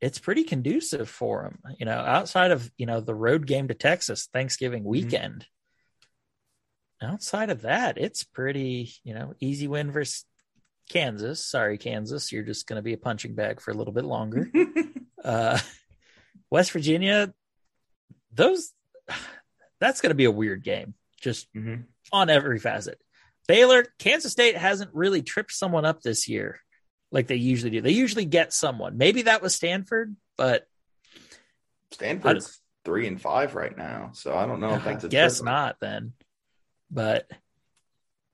[0.00, 1.76] it's pretty conducive for them.
[1.78, 4.90] You know, outside of you know the road game to Texas Thanksgiving mm-hmm.
[4.90, 5.46] weekend.
[7.02, 10.24] Outside of that, it's pretty you know easy win versus
[10.90, 11.44] Kansas.
[11.44, 14.50] Sorry, Kansas, you're just going to be a punching bag for a little bit longer.
[15.24, 15.58] uh,
[16.50, 17.32] West Virginia,
[18.32, 18.72] those
[19.80, 21.82] that's going to be a weird game, just mm-hmm.
[22.12, 23.00] on every facet.
[23.48, 26.60] Baylor, Kansas State hasn't really tripped someone up this year
[27.10, 27.80] like they usually do.
[27.80, 28.96] They usually get someone.
[28.96, 30.66] Maybe that was Stanford, but
[31.90, 36.14] Stanford's three and five right now, so I don't know if that's guess not then.
[36.92, 37.30] But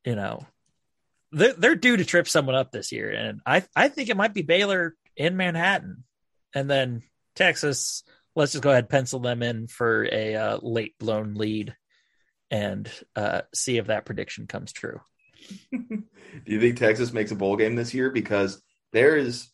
[0.05, 0.47] you know,
[1.33, 4.35] they're they're due to trip someone up this year, and I I think it might
[4.35, 6.05] be Baylor in Manhattan,
[6.55, 7.03] and then
[7.37, 8.03] Texas.
[8.35, 11.75] Let's just go ahead pencil them in for a uh, late blown lead,
[12.51, 15.01] and uh, see if that prediction comes true.
[15.73, 16.05] Do
[16.47, 18.11] you think Texas makes a bowl game this year?
[18.11, 19.49] Because there is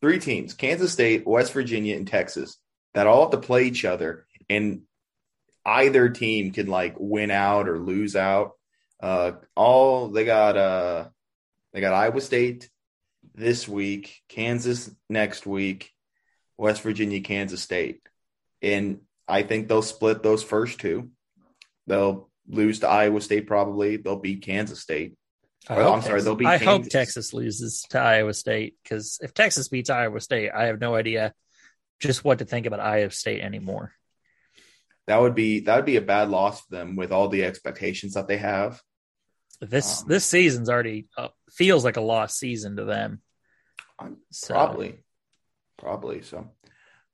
[0.00, 2.56] three teams Kansas State, West Virginia, and Texas
[2.94, 4.26] that all have to play each other.
[4.48, 4.82] And
[5.70, 8.52] either team can like win out or lose out.
[9.00, 11.08] Uh, all they got, uh,
[11.72, 12.68] they got Iowa State
[13.34, 15.90] this week, Kansas next week,
[16.58, 18.02] West Virginia, Kansas State.
[18.60, 21.10] And I think they'll split those first two.
[21.86, 23.96] They'll lose to Iowa State probably.
[23.96, 25.16] They'll beat Kansas State.
[25.68, 26.46] I oh, I'm sorry, they'll be.
[26.46, 26.66] I Kansas.
[26.66, 30.94] hope Texas loses to Iowa State because if Texas beats Iowa State, I have no
[30.94, 31.34] idea
[32.00, 33.92] just what to think about Iowa State anymore.
[35.10, 38.14] That would be that would be a bad loss for them with all the expectations
[38.14, 38.80] that they have.
[39.60, 43.20] This um, this season's already uh, feels like a lost season to them.
[44.30, 44.54] So.
[44.54, 45.00] Probably,
[45.76, 46.22] probably.
[46.22, 46.52] So,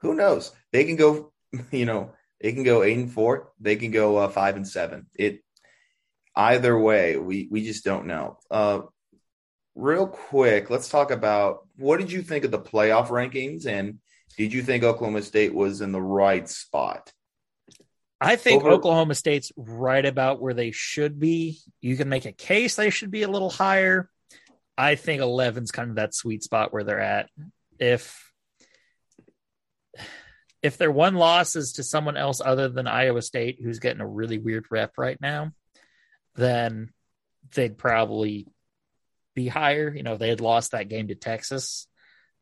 [0.02, 0.52] who knows?
[0.72, 1.32] They can go.
[1.72, 3.52] You know, they can go eight and four.
[3.60, 5.06] They can go uh, five and seven.
[5.14, 5.42] It
[6.34, 8.36] either way, we we just don't know.
[8.50, 8.80] Uh,
[9.74, 14.00] real quick, let's talk about what did you think of the playoff rankings, and
[14.36, 17.10] did you think Oklahoma State was in the right spot?
[18.20, 21.58] I think Over- Oklahoma State's right about where they should be.
[21.80, 24.10] You can make a case they should be a little higher.
[24.78, 27.28] I think 11's kind of that sweet spot where they're at.
[27.78, 28.22] If
[30.62, 34.06] if their one loss is to someone else other than Iowa State, who's getting a
[34.06, 35.52] really weird rep right now,
[36.34, 36.92] then
[37.54, 38.48] they'd probably
[39.34, 39.94] be higher.
[39.94, 41.86] You know, if they had lost that game to Texas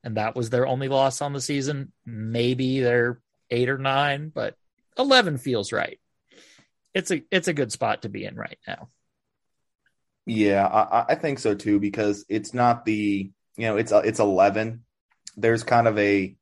[0.03, 4.55] and that was their only loss on the season, maybe they're eight or nine, but
[4.99, 5.99] 11 feels right.
[6.95, 8.89] It's a it's a good spot to be in right now.
[10.27, 14.85] Yeah, I, I think so too because it's not the you know it's it's eleven.
[15.37, 16.37] There's kind of a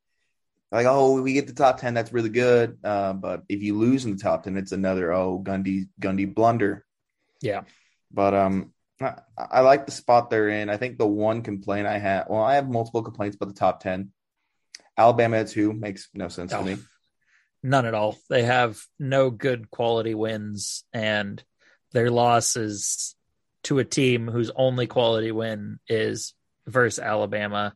[0.71, 4.05] like oh we get the top ten that's really good, uh, but if you lose
[4.05, 6.85] in the top ten, it's another oh Gundy Gundy blunder.
[7.41, 7.63] Yeah,
[8.11, 10.69] but um, I, I like the spot they're in.
[10.69, 13.81] I think the one complaint I have, well, I have multiple complaints about the top
[13.81, 14.11] ten.
[14.95, 16.77] Alabama at two makes no sense oh, to me.
[17.63, 18.19] None at all.
[18.29, 21.41] They have no good quality wins, and
[21.93, 23.15] their loss is
[23.63, 26.33] to a team whose only quality win is
[26.67, 27.73] versus Alabama.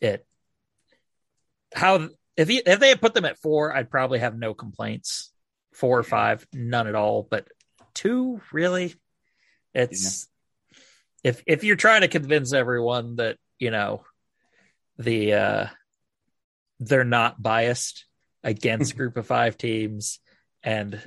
[0.00, 0.26] It
[1.74, 5.30] how if he, if they had put them at four, I'd probably have no complaints.
[5.72, 7.26] Four or five, none at all.
[7.30, 7.48] But
[7.94, 8.94] two, really,
[9.74, 10.28] it's
[11.22, 11.30] yeah.
[11.30, 14.04] if if you're trying to convince everyone that you know
[14.98, 15.66] the uh
[16.78, 18.04] they're not biased
[18.44, 20.18] against group of five teams
[20.62, 21.00] and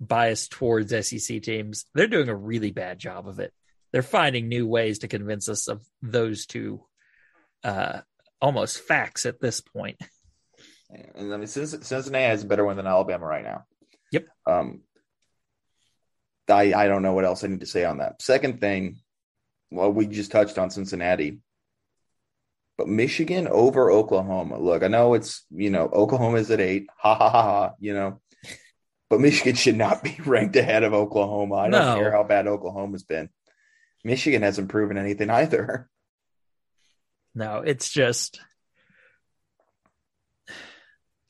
[0.00, 3.52] biased towards SEC teams, they're doing a really bad job of it.
[3.92, 6.84] They're finding new ways to convince us of those two
[7.64, 8.00] uh,
[8.40, 9.96] almost facts at this point.
[11.14, 13.64] And I mean, Cincinnati has a better one than Alabama right now.
[14.12, 14.26] Yep.
[14.46, 14.80] Um,
[16.48, 18.22] I I don't know what else I need to say on that.
[18.22, 18.96] Second thing,
[19.70, 21.38] well, we just touched on Cincinnati,
[22.80, 24.58] but Michigan over Oklahoma.
[24.58, 26.86] Look, I know it's you know Oklahoma is at eight.
[26.96, 27.72] Ha ha ha ha.
[27.78, 28.22] You know,
[29.10, 31.56] but Michigan should not be ranked ahead of Oklahoma.
[31.56, 31.96] I don't no.
[31.96, 33.28] care how bad Oklahoma's been.
[34.02, 35.90] Michigan hasn't proven anything either.
[37.34, 38.40] No, it's just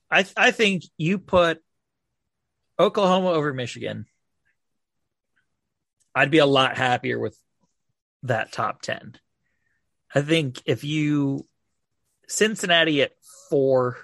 [0.08, 1.58] I I think you put
[2.78, 4.06] Oklahoma over Michigan.
[6.14, 7.36] I'd be a lot happier with
[8.22, 9.18] that top 10.
[10.14, 11.46] I think if you
[12.28, 13.12] Cincinnati at
[13.50, 13.96] 4,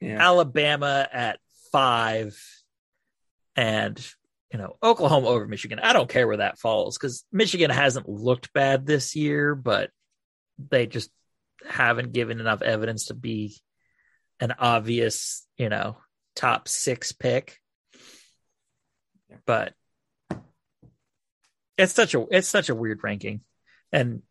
[0.00, 0.16] yeah.
[0.18, 1.38] Alabama at
[1.72, 2.42] five
[3.54, 3.98] and
[4.52, 5.78] you know Oklahoma over Michigan.
[5.78, 9.90] I don't care where that falls because Michigan hasn't looked bad this year, but
[10.58, 11.10] they just
[11.68, 13.56] haven't given enough evidence to be
[14.40, 15.98] an obvious, you know,
[16.34, 17.58] top six pick.
[19.46, 19.74] But
[21.76, 23.42] it's such a it's such a weird ranking,
[23.92, 24.22] and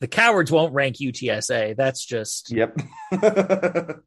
[0.00, 1.76] the cowards won't rank UTSA.
[1.76, 2.76] That's just yep.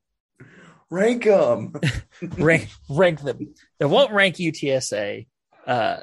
[0.89, 1.73] rank them.
[2.37, 3.53] rank rank them.
[3.79, 5.27] They won't rank UTSA.
[5.65, 5.97] Uh,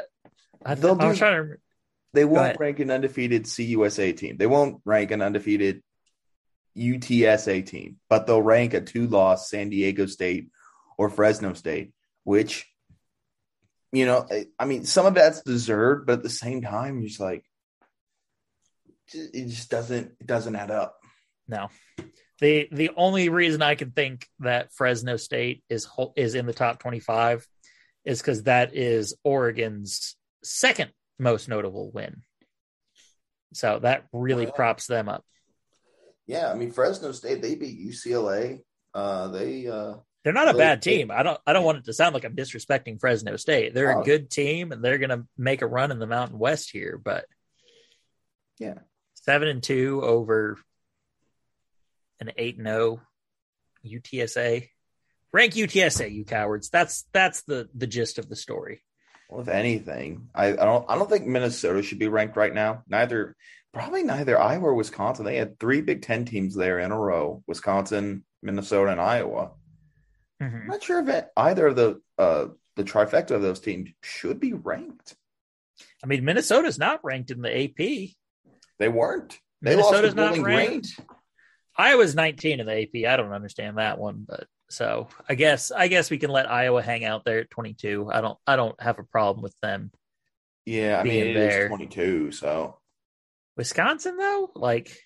[0.64, 1.56] I, th- I was trying to.
[2.12, 4.36] They won't rank an undefeated CUSA team.
[4.36, 5.82] They won't rank an undefeated
[6.76, 10.48] UTSA team, but they'll rank a two-loss San Diego State
[10.96, 11.92] or Fresno State,
[12.22, 12.66] which,
[13.92, 14.26] you know,
[14.58, 17.44] I mean, some of that's deserved, but at the same time, you're just like,
[19.12, 20.98] it just doesn't it doesn't add up.
[21.46, 21.68] No,
[22.40, 26.78] the the only reason I can think that Fresno State is is in the top
[26.80, 27.46] 25
[28.04, 32.22] is because that is Oregon's second most notable win.
[33.52, 35.24] So that really props them up.
[36.26, 38.60] Yeah, I mean Fresno State they beat UCLA.
[38.94, 41.10] Uh, they uh, they're not a bad team.
[41.10, 43.74] I don't I don't want it to sound like I'm disrespecting Fresno State.
[43.74, 46.70] They're a good team and they're going to make a run in the Mountain West
[46.70, 47.26] here, but
[48.58, 48.78] yeah.
[49.24, 50.58] 7 and 2 over
[52.20, 53.00] an 8 and 0
[53.86, 54.68] UTSA.
[55.32, 56.70] Rank UTSA, you cowards.
[56.70, 58.82] That's that's the the gist of the story.
[59.28, 62.84] Well, if anything, I, I don't I don't think Minnesota should be ranked right now.
[62.88, 63.34] Neither
[63.72, 65.24] probably neither Iowa or Wisconsin.
[65.24, 69.50] They had three Big Ten teams there in a row: Wisconsin, Minnesota, and Iowa.
[70.40, 70.56] Mm-hmm.
[70.56, 74.38] I'm not sure if it, either of the uh, the trifecta of those teams should
[74.38, 75.16] be ranked.
[76.02, 78.14] I mean, Minnesota's not ranked in the AP.
[78.78, 79.38] They weren't.
[79.62, 80.98] They Minnesota's not ranked.
[81.76, 83.10] Iowa's 19 in the AP.
[83.10, 86.82] I don't understand that one, but so I guess I guess we can let Iowa
[86.82, 88.10] hang out there at 22.
[88.12, 89.90] I don't I don't have a problem with them.
[90.66, 91.64] Yeah, I mean it there.
[91.64, 92.78] is 22, so
[93.56, 94.96] Wisconsin though, like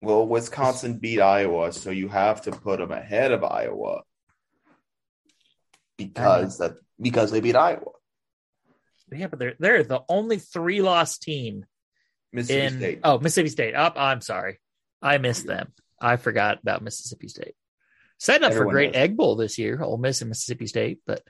[0.00, 4.02] well, Wisconsin beat Iowa, so you have to put them ahead of Iowa
[5.96, 7.92] because that because they beat Iowa.
[9.10, 11.64] Yeah, but they're they're the only three loss team.
[12.32, 13.00] Mississippi in, State.
[13.04, 13.74] Oh, Mississippi State.
[13.74, 14.58] Up, oh, I'm sorry,
[15.02, 15.72] I missed them.
[16.00, 17.54] I forgot about Mississippi State.
[18.18, 19.02] Setting up Everyone for great does.
[19.02, 21.00] Egg Bowl this year, Ole Miss and Mississippi State.
[21.06, 21.22] But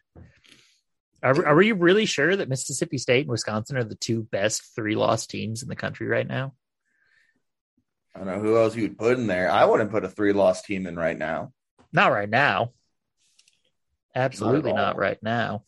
[1.22, 4.94] are, are we really sure that Mississippi State and Wisconsin are the two best three
[4.94, 6.54] loss teams in the country right now?
[8.14, 9.50] I don't know who else you would put in there.
[9.50, 11.52] I wouldn't put a three loss team in right now.
[11.92, 12.72] Not right now.
[14.14, 15.64] Absolutely not, not right now.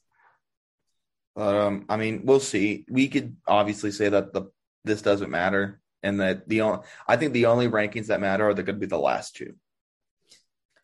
[1.37, 2.85] But um, I mean, we'll see.
[2.89, 4.51] We could obviously say that the
[4.85, 8.55] this doesn't matter and that the only I think the only rankings that matter are
[8.55, 9.55] going to be the last two.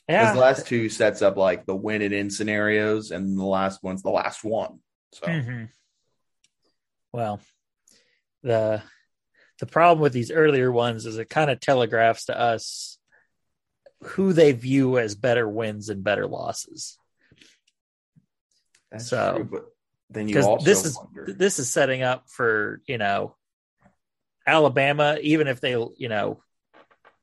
[0.08, 3.82] Yeah, the last two sets up like the win and in scenarios, and the last
[3.82, 4.78] one's the last one.
[5.12, 5.64] So, mm-hmm.
[7.12, 7.40] well,
[8.42, 8.82] the
[9.58, 12.98] the problem with these earlier ones is it kind of telegraphs to us
[14.02, 16.98] who they view as better wins and better losses.
[18.92, 19.64] That's So- true, but
[20.08, 21.32] then you also this is wonder.
[21.32, 23.34] this is setting up for you know
[24.46, 26.40] Alabama, even if they you know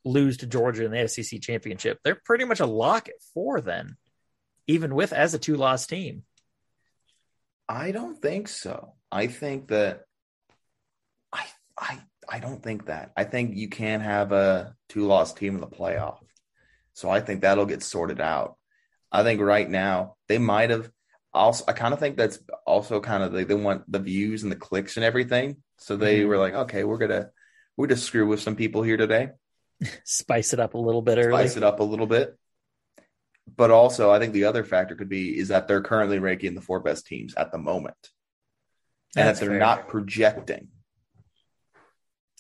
[0.06, 3.96] lose to Georgia in the SEC championship, they're pretty much a lock at four then,
[4.68, 6.24] even with as a two loss team.
[7.68, 8.94] I don't think so.
[9.12, 10.02] I think that
[11.32, 11.46] I
[11.78, 13.12] I I don't think that.
[13.16, 16.20] I think you can have a two loss team in the playoff.
[16.94, 18.58] So I think that'll get sorted out.
[19.12, 20.90] I think right now they might have
[21.34, 24.52] also I kind of think that's also kind of they, they want the views and
[24.52, 25.58] the clicks and everything.
[25.78, 26.28] So they Mhm.
[26.28, 27.30] were like, okay, we're gonna
[27.78, 29.30] we're just screw with some people here today.
[30.04, 31.32] Spice it up a little bit early.
[31.48, 32.38] spice it up a little bit.
[33.58, 36.62] But also, I think the other factor could be is that they're currently ranking the
[36.62, 37.98] four best teams at the moment,
[39.18, 39.60] and That's that they're fair.
[39.60, 40.70] not projecting.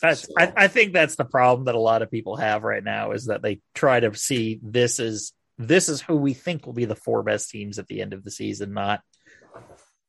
[0.02, 2.84] That's So- I, I think that's the problem that a lot of people have right
[2.84, 5.34] now is that they try to see this is
[5.68, 8.24] this is who we think will be the four best teams at the end of
[8.24, 9.02] the season, not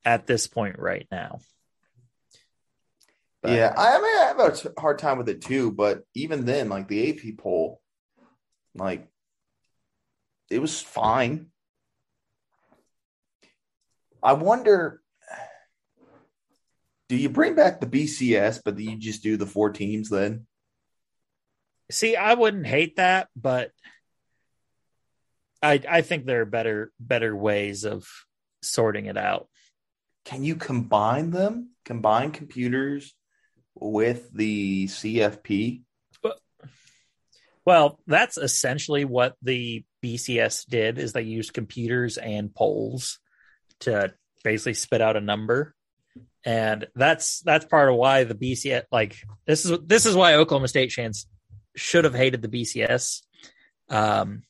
[0.04, 1.38] at this point right now.
[3.42, 5.70] But- yeah, I, I mean, I have a hard time with it too.
[5.70, 7.80] But even then, like the AP poll,
[8.74, 9.06] like
[10.50, 11.46] it was fine.
[14.22, 15.02] I wonder,
[17.10, 20.46] do you bring back the BCS, but you just do the four teams then?
[21.90, 23.70] See, I wouldn't hate that, but
[25.64, 28.06] I I think there are better better ways of
[28.62, 29.48] sorting it out.
[30.24, 33.14] can you combine them combine computers
[33.74, 35.82] with the cfp
[37.66, 43.18] Well, that's essentially what the BCS did is they used computers and polls
[43.80, 45.74] to basically spit out a number.
[46.44, 50.68] And that's that's part of why the BCS like this is this is why Oklahoma
[50.68, 51.26] State fans
[51.74, 53.22] should have hated the BCS.
[53.88, 54.42] Um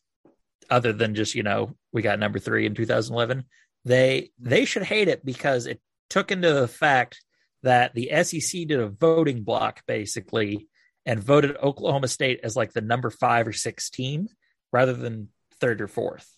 [0.71, 3.45] other than just, you know, we got number 3 in 2011.
[3.85, 7.23] They they should hate it because it took into the fact
[7.63, 10.69] that the SEC did a voting block basically
[11.07, 14.29] and voted Oklahoma State as like the number five or six team
[14.73, 15.29] rather than
[15.61, 16.31] third or fourth.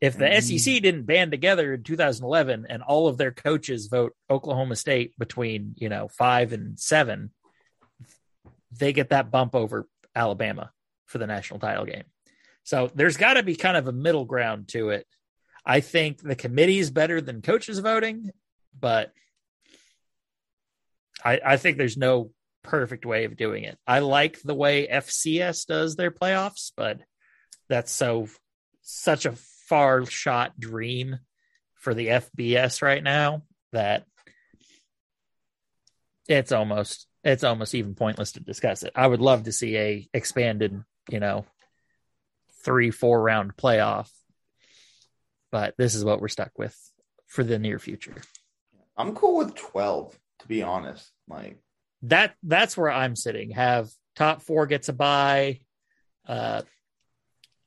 [0.00, 0.42] If the Mm.
[0.42, 5.74] SEC didn't band together in 2011 and all of their coaches vote Oklahoma State between,
[5.76, 7.30] you know, five and seven,
[8.70, 10.72] they get that bump over Alabama
[11.06, 12.04] for the national title game.
[12.64, 15.06] So there's got to be kind of a middle ground to it.
[15.64, 18.30] I think the committee is better than coaches voting,
[18.78, 19.12] but
[21.24, 22.30] I, I think there's no
[22.62, 23.78] perfect way of doing it.
[23.86, 27.00] I like the way FCS does their playoffs, but
[27.68, 28.28] that's so
[28.82, 29.34] such a
[29.68, 31.18] far shot dream
[31.74, 34.04] for the FBS right now that
[36.28, 38.92] it's almost it's almost even pointless to discuss it.
[38.94, 41.46] I would love to see a expanded, you know,
[42.64, 44.08] three, four round playoff.
[45.52, 46.76] But this is what we're stuck with
[47.26, 48.14] for the near future.
[48.96, 51.58] i'm cool with 12 to be honest like
[52.04, 53.50] that that's where I'm sitting.
[53.50, 55.60] Have top four gets a bye.
[56.26, 56.62] Uh,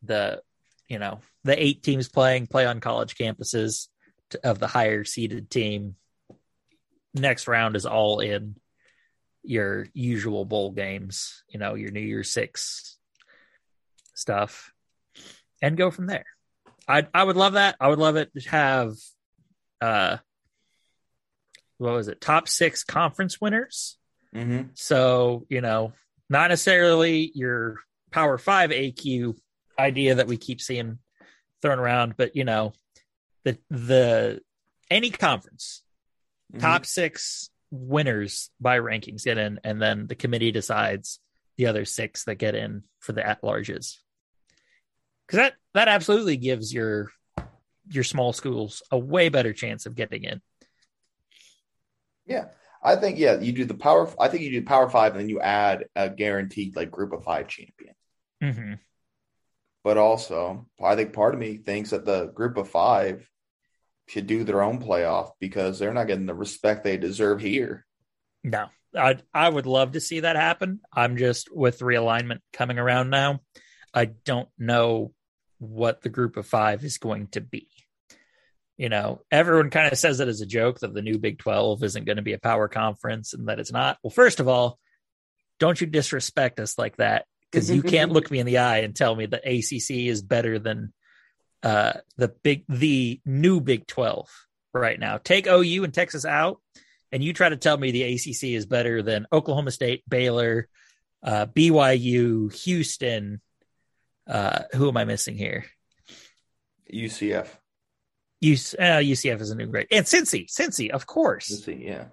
[0.04, 0.42] the
[0.88, 3.88] you know the eight teams playing play on college campuses
[4.32, 5.96] to, of the higher seeded team.
[7.14, 8.58] Next round is all in
[9.44, 11.44] your usual bowl games.
[11.50, 12.98] You know your New Year's Six
[14.14, 14.72] stuff,
[15.62, 16.26] and go from there.
[16.88, 17.76] I I would love that.
[17.80, 18.93] I would love it to have.
[19.82, 20.17] Uh,
[21.78, 22.20] what was it?
[22.22, 23.98] Top six conference winners.
[24.36, 24.70] mm-hmm.
[24.74, 25.93] So, you know,
[26.30, 27.78] not necessarily your
[28.12, 29.38] power five AQ
[29.78, 30.98] idea that we keep seeing
[31.62, 32.74] thrown around, but you know,
[33.43, 34.41] the the
[34.89, 35.84] any conference,
[36.54, 36.62] Mm-hmm.
[36.62, 41.20] top six winners by rankings get in, and then the committee decides
[41.58, 43.98] the other six that get in for the at larges.
[45.28, 47.12] Because that that absolutely gives your
[47.90, 50.42] your small schools a way better chance of getting in.
[52.25, 52.46] yeah
[52.84, 55.30] i think yeah you do the power i think you do power five and then
[55.30, 57.94] you add a guaranteed like group of five champion
[58.44, 58.73] Mm-hmm.
[59.84, 63.28] but also i think part of me thinks that the group of five
[64.08, 67.86] should do their own playoff because they're not getting the respect they deserve here
[68.44, 70.80] No, I I would love to see that happen.
[70.94, 73.42] I'm just with realignment coming around now.
[73.94, 75.13] I don't know
[75.60, 77.68] what the group of five is going to be.
[78.78, 81.84] You know, everyone kind of says it as a joke that the new Big 12
[81.84, 83.98] isn't going to be a power conference and that it's not.
[84.04, 84.78] Well, first of all,
[85.60, 88.96] don't you disrespect us like that because you can't look me in the eye and
[88.96, 90.94] tell me the ACC is better than
[91.64, 94.30] uh, the big the new Big 12
[94.74, 95.18] right now.
[95.18, 96.62] Take OU and Texas out
[97.12, 100.68] and you try to tell me the ACC is better than Oklahoma State, Baylor,
[101.24, 103.42] uh, BYU, Houston.
[104.28, 105.65] Uh, who am I missing here?
[106.94, 107.48] UCF.
[108.44, 109.88] UC, uh, UCF is a new grade.
[109.92, 111.50] And Cincy, Cincy, of course.
[111.50, 112.06] Cincy, yeah.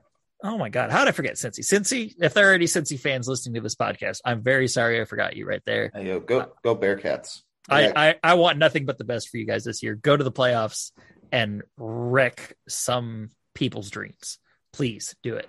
[0.42, 0.90] Oh my God.
[0.90, 1.60] How did I forget Cincy?
[1.60, 5.04] Cincy, if there are any Cincy fans listening to this podcast, I'm very sorry I
[5.04, 5.90] forgot you right there.
[5.94, 7.42] Hey, yo, go, go Bearcats.
[7.68, 9.94] I, I, I want nothing but the best for you guys this year.
[9.94, 10.92] Go to the playoffs
[11.32, 14.38] and wreck some people's dreams.
[14.72, 15.48] Please do it.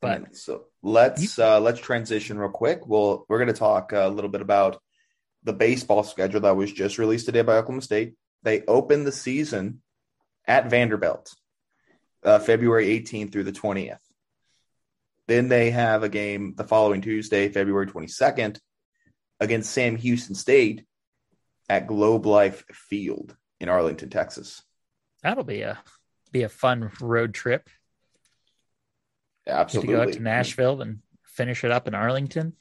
[0.00, 2.86] But so let's you, uh, let's transition real quick.
[2.86, 4.78] We'll we're going to talk a little bit about
[5.44, 8.14] the baseball schedule that was just released today by Oklahoma State.
[8.42, 9.82] They open the season
[10.46, 11.34] at Vanderbilt,
[12.22, 13.98] uh, February 18th through the 20th.
[15.26, 18.58] Then they have a game the following Tuesday, February 22nd,
[19.40, 20.84] against Sam Houston State
[21.68, 24.62] at Globe Life Field in Arlington, Texas.
[25.22, 25.78] That'll be a
[26.30, 27.70] be a fun road trip.
[29.46, 29.86] Absolutely.
[29.86, 32.54] Get to go out to Nashville and finish it up in Arlington.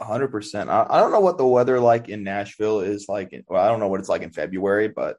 [0.00, 0.70] Hundred percent.
[0.70, 3.32] I, I don't know what the weather like in Nashville is like.
[3.32, 5.18] In, well, I don't know what it's like in February, but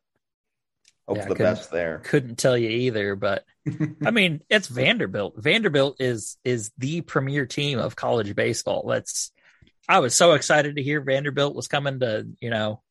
[1.07, 1.99] hope yeah, for the best there.
[1.99, 3.43] Couldn't tell you either, but
[4.05, 5.35] I mean, it's Vanderbilt.
[5.37, 8.87] Vanderbilt is is the premier team of college baseball.
[8.87, 9.31] That's
[9.87, 12.81] I was so excited to hear Vanderbilt was coming to, you know,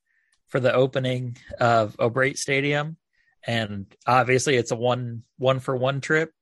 [0.49, 2.97] for the opening of O'Brate Stadium.
[3.45, 6.33] And obviously it's a one one for one trip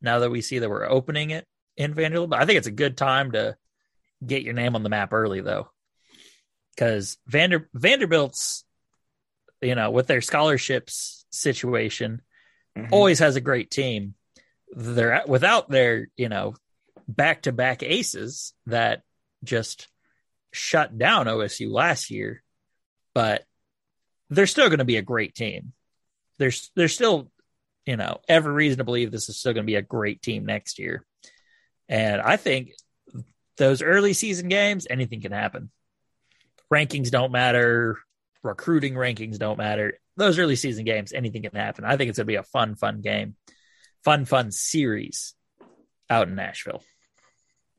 [0.00, 2.30] now that we see that we're opening it in Vanderbilt.
[2.30, 3.56] But I think it's a good time to
[4.24, 5.70] get your name on the map early though.
[6.74, 8.64] Because Vander Vanderbilt's,
[9.62, 12.20] you know, with their scholarships situation,
[12.76, 12.92] mm-hmm.
[12.92, 14.14] always has a great team.
[14.74, 16.54] They're without their, you know,
[17.08, 19.02] back to back aces that
[19.44, 19.88] just
[20.52, 22.42] shut down OSU last year,
[23.14, 23.44] but
[24.30, 25.72] they're still going to be a great team.
[26.38, 27.30] There's there's still,
[27.86, 30.44] you know, every reason to believe this is still going to be a great team
[30.44, 31.06] next year.
[31.88, 32.72] And I think
[33.56, 35.70] those early season games, anything can happen.
[36.72, 37.98] Rankings don't matter,
[38.42, 39.98] recruiting rankings don't matter.
[40.16, 41.84] Those early season games, anything can happen.
[41.84, 43.36] I think it's going to be a fun, fun game,
[44.04, 45.34] fun, fun series
[46.08, 46.82] out in Nashville.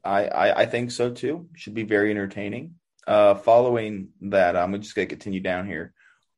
[0.04, 1.50] I, I, I think so too.
[1.56, 2.76] Should be very entertaining.
[3.06, 5.94] Uh, following that, I'm just going to continue down here.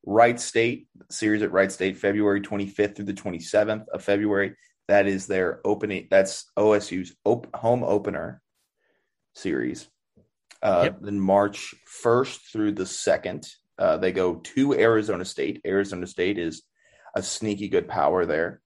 [0.06, 4.56] Wright State series at Wright State, February 25th through the 27th of February.
[4.88, 6.08] That is their opening.
[6.10, 8.40] That's OSU's op- home opener
[9.40, 9.88] series.
[10.62, 10.98] Uh, yep.
[11.00, 11.74] Then March
[12.04, 15.62] 1st through the 2nd, uh, they go to Arizona State.
[15.66, 16.62] Arizona State is
[17.14, 18.60] a sneaky good power there.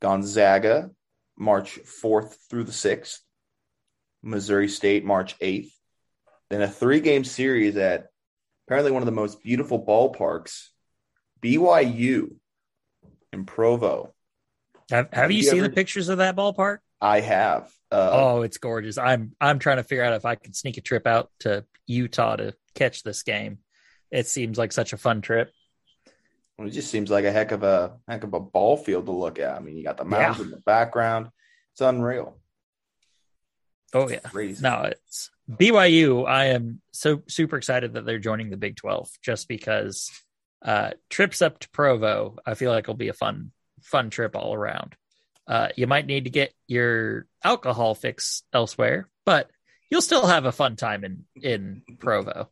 [0.00, 0.90] Gonzaga,
[1.36, 3.18] March 4th through the 6th.
[4.22, 5.72] Missouri State March 8th.
[6.50, 8.08] Then a three game series at
[8.66, 10.68] apparently one of the most beautiful ballparks,
[11.42, 12.34] BYU
[13.32, 14.12] in Provo.
[14.90, 15.68] Have Have, have you, you, seen ever...
[15.68, 16.78] the pictures of that ballpark?
[17.00, 17.72] I have.
[17.92, 18.98] Uh, oh, it's gorgeous.
[18.98, 22.36] I'm I'm trying to figure out if I can sneak a trip out to Utah
[22.36, 23.58] to catch this game.
[24.10, 25.50] It seems like such a fun trip.
[26.58, 29.38] It just seems like a heck of a heck of a ball field to look
[29.38, 29.56] at.
[29.56, 30.44] I mean, you got the mountains yeah.
[30.44, 31.28] in the background.
[31.72, 32.36] It's unreal.
[33.92, 34.18] Oh yeah.
[34.18, 34.62] Crazy.
[34.62, 36.28] No, it's BYU.
[36.28, 40.10] I am so super excited that they're joining the Big 12 just because
[40.62, 44.54] uh, trips up to Provo, I feel like will be a fun fun trip all
[44.54, 44.94] around.
[45.46, 49.50] Uh, you might need to get your alcohol fix elsewhere, but
[49.90, 52.48] you'll still have a fun time in in Provo.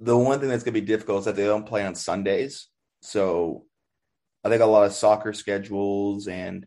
[0.00, 2.68] The one thing that's going to be difficult is that they don't play on Sundays,
[3.00, 3.64] so
[4.44, 6.66] I think a lot of soccer schedules and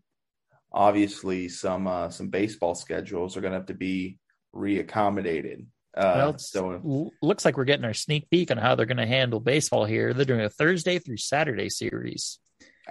[0.72, 4.20] obviously some uh, some baseball schedules are going to have to be
[4.54, 5.66] reaccommodated.
[5.98, 9.06] Uh, well, so looks like we're getting our sneak peek on how they're going to
[9.06, 10.14] handle baseball here.
[10.14, 12.40] They're doing a Thursday through Saturday series,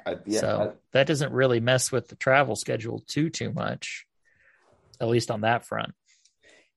[0.06, 4.06] uh, yeah, so I, that doesn't really mess with the travel schedule too too much,
[5.00, 5.92] at least on that front.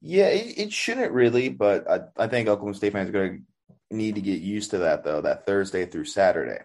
[0.01, 3.45] Yeah, it, it shouldn't really, but I, I think Oklahoma State fans are going
[3.89, 5.21] to need to get used to that though.
[5.21, 6.59] That Thursday through Saturday,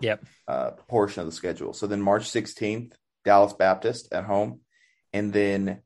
[0.00, 1.72] yep, uh, portion of the schedule.
[1.72, 4.60] So then March sixteenth, Dallas Baptist at home.
[5.12, 5.82] And then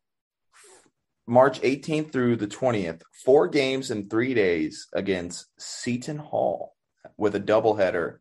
[1.27, 6.75] March 18th through the 20th, four games in three days against Seton Hall
[7.17, 8.19] with a doubleheader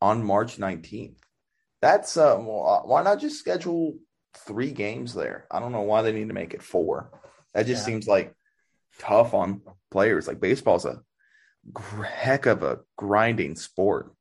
[0.00, 1.16] on March 19th.
[1.82, 3.98] That's uh, why not just schedule
[4.34, 5.46] three games there?
[5.50, 7.10] I don't know why they need to make it four.
[7.54, 7.86] That just yeah.
[7.86, 8.34] seems like
[8.98, 10.26] tough on players.
[10.26, 11.00] Like baseball's a
[12.04, 14.12] heck of a grinding sport.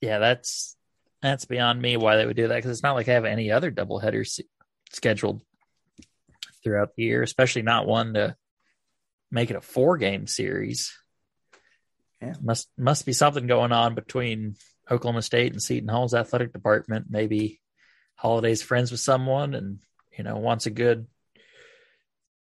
[0.00, 0.76] Yeah, that's
[1.22, 3.50] that's beyond me why they would do that because it's not like I have any
[3.50, 4.40] other double headers
[4.92, 5.42] scheduled
[6.62, 8.36] throughout the year, especially not one to
[9.30, 10.96] make it a four game series.
[12.20, 12.34] Yeah.
[12.42, 14.56] Must must be something going on between
[14.90, 17.06] Oklahoma State and Seton Hall's athletic department.
[17.08, 17.60] Maybe
[18.16, 19.78] Holliday's friends with someone and
[20.16, 21.06] you know wants a good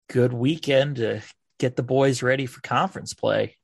[0.08, 1.22] good weekend to
[1.58, 3.56] get the boys ready for conference play.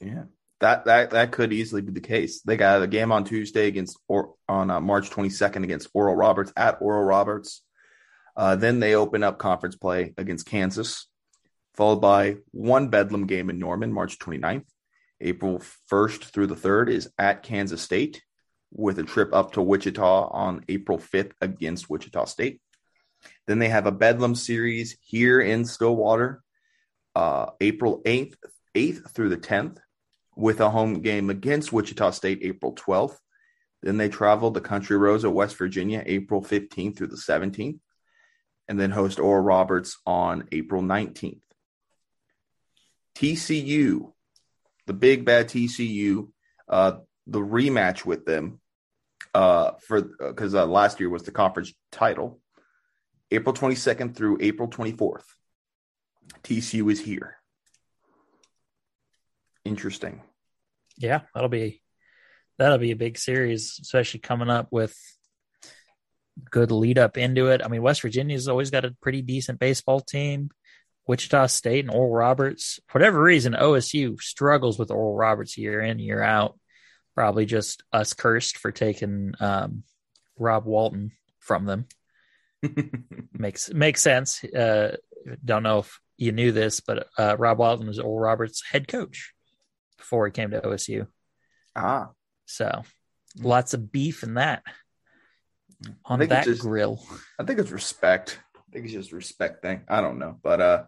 [0.00, 0.24] Yeah.
[0.60, 2.40] That that that could easily be the case.
[2.42, 6.52] They got a game on Tuesday against or on uh, March 22nd against Oral Roberts
[6.56, 7.62] at Oral Roberts.
[8.36, 11.06] Uh, then they open up conference play against Kansas,
[11.74, 14.64] followed by one Bedlam game in Norman, March 29th.
[15.20, 18.22] April 1st through the 3rd is at Kansas State,
[18.72, 22.60] with a trip up to Wichita on April 5th against Wichita State.
[23.46, 26.42] Then they have a Bedlam series here in Stillwater,
[27.14, 28.34] uh, April 8th,
[28.74, 29.78] 8th through the 10th,
[30.36, 33.16] with a home game against Wichita State April 12th.
[33.82, 37.78] Then they travel to Country Roads at West Virginia April 15th through the 17th,
[38.66, 41.40] and then host Oral Roberts on April 19th.
[43.14, 44.13] TCU,
[44.86, 46.28] the big bad TCU,
[46.68, 48.60] uh, the rematch with them
[49.34, 52.40] uh, for because uh, last year was the conference title.
[53.30, 55.24] April 22nd through April 24th.
[56.42, 57.36] TCU is here.
[59.64, 60.20] Interesting.
[60.98, 61.82] Yeah, that'll be
[62.58, 64.96] that'll be a big series, especially coming up with
[66.50, 67.62] good lead up into it.
[67.64, 70.50] I mean, West Virginia's always got a pretty decent baseball team.
[71.06, 75.98] Wichita State and Oral Roberts, for whatever reason, OSU struggles with Oral Roberts year in,
[75.98, 76.58] year out.
[77.14, 79.84] Probably just us cursed for taking um,
[80.36, 81.86] Rob Walton from them.
[83.32, 84.42] makes makes sense.
[84.42, 84.96] Uh,
[85.44, 89.32] don't know if you knew this, but uh, Rob Walton was Oral Roberts' head coach
[89.98, 91.06] before he came to OSU.
[91.76, 92.10] Ah,
[92.46, 92.82] so
[93.38, 94.62] lots of beef in that
[96.04, 97.04] on that just, grill.
[97.38, 98.38] I think it's respect.
[98.56, 99.82] I think it's just respect thing.
[99.88, 100.82] I don't know, but uh,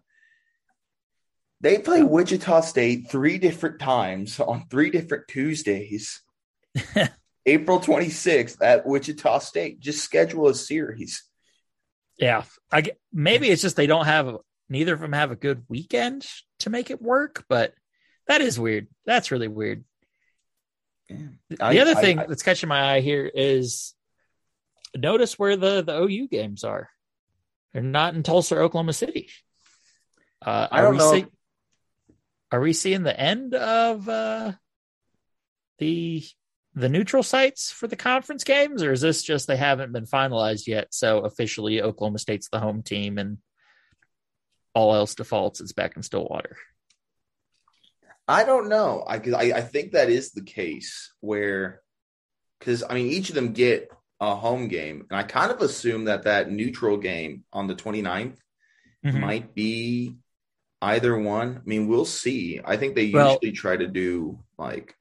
[1.61, 6.21] they play Wichita State three different times on three different Tuesdays.
[7.45, 9.79] April 26th at Wichita State.
[9.79, 11.23] Just schedule a series.
[12.17, 14.37] Yeah, I get, maybe it's just they don't have
[14.69, 16.25] neither of them have a good weekend
[16.59, 17.73] to make it work, but
[18.27, 18.87] that is weird.
[19.05, 19.85] That's really weird.
[21.09, 21.27] Yeah.
[21.49, 23.93] The I, other thing I, I, that's catching my eye here is
[24.95, 26.89] notice where the the OU games are.
[27.73, 29.29] They're not in Tulsa, Oklahoma City.
[30.41, 31.25] Uh, I don't know.
[32.51, 34.53] Are we seeing the end of uh,
[35.79, 36.23] the
[36.75, 40.67] the neutral sites for the conference games, or is this just they haven't been finalized
[40.67, 40.87] yet?
[40.91, 43.39] So officially, Oklahoma State's the home team, and
[44.73, 45.59] all else defaults.
[45.59, 46.55] It's back in Stillwater.
[48.27, 49.03] I don't know.
[49.07, 51.81] I I, I think that is the case where,
[52.59, 53.89] because I mean, each of them get
[54.19, 58.37] a home game, and I kind of assume that that neutral game on the 29th
[59.05, 59.19] mm-hmm.
[59.19, 60.17] might be
[60.81, 61.57] either one.
[61.57, 62.61] I mean, we'll see.
[62.63, 64.95] I think they usually try to do like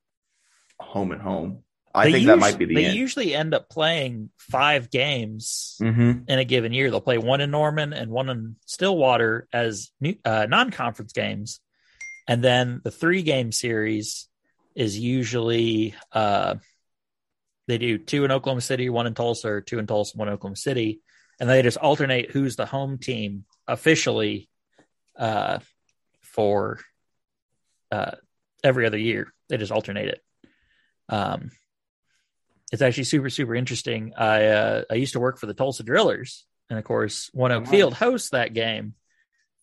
[0.78, 1.62] home and home.
[1.94, 2.96] I think that might be the they end.
[2.96, 6.24] usually end up playing five games mm-hmm.
[6.28, 6.90] in a given year.
[6.90, 11.60] They'll play one in Norman and one in Stillwater as new, uh, non-conference games,
[12.28, 14.28] and then the three-game series
[14.74, 16.56] is usually uh,
[17.66, 20.34] they do two in Oklahoma City, one in Tulsa, or two in Tulsa, one in
[20.34, 21.00] Oklahoma City,
[21.40, 24.50] and they just alternate who's the home team officially
[25.18, 25.58] uh,
[26.22, 26.80] for
[27.90, 28.12] uh,
[28.62, 29.32] every other year.
[29.48, 30.20] They just alternate it.
[31.08, 31.50] Um,
[32.72, 34.12] it's actually super super interesting.
[34.16, 37.94] I uh, I used to work for the Tulsa Drillers, and of course, ONEOK Field
[37.94, 38.94] hosts that game,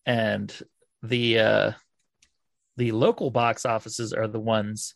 [0.06, 0.54] and
[1.02, 1.72] the uh,
[2.78, 4.96] the local box offices are the ones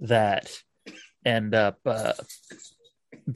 [0.00, 0.50] that
[1.24, 2.12] end up uh,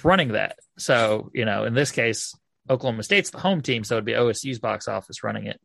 [0.05, 0.57] running that.
[0.79, 2.33] So you know, in this case,
[2.71, 5.61] Oklahoma State's the home team, so it'd be OSU's box office running it.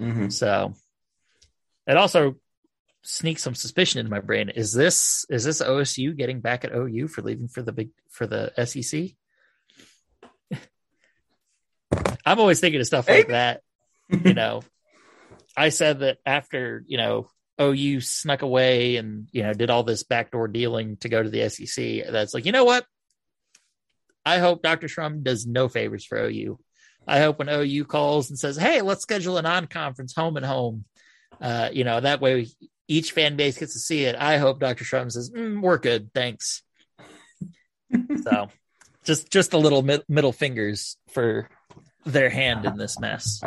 [0.00, 0.28] Mm-hmm.
[0.30, 0.74] So
[1.86, 2.36] it also
[3.02, 4.48] sneak some suspicion into my brain.
[4.48, 8.26] Is this is this OSU getting back at OU for leaving for the big for
[8.26, 9.10] the SEC?
[12.26, 13.60] I'm always thinking of stuff like that.
[14.08, 14.62] You know,
[15.56, 17.28] I said that after you know
[17.60, 21.48] OU snuck away and you know did all this backdoor dealing to go to the
[21.48, 22.10] SEC.
[22.10, 22.84] That's like you know what.
[24.26, 24.86] I hope Dr.
[24.86, 26.58] Shrum does no favors for OU.
[27.06, 30.84] I hope when OU calls and says, "Hey, let's schedule a non-conference home and home,"
[31.40, 32.48] uh, you know that way
[32.88, 34.16] each fan base gets to see it.
[34.16, 34.84] I hope Dr.
[34.84, 36.62] Shrum says, mm, "We're good, thanks."
[38.22, 38.48] so,
[39.04, 41.48] just just a little mid- middle fingers for
[42.04, 43.42] their hand in this mess.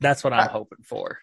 [0.00, 1.18] That's what I'm hoping for.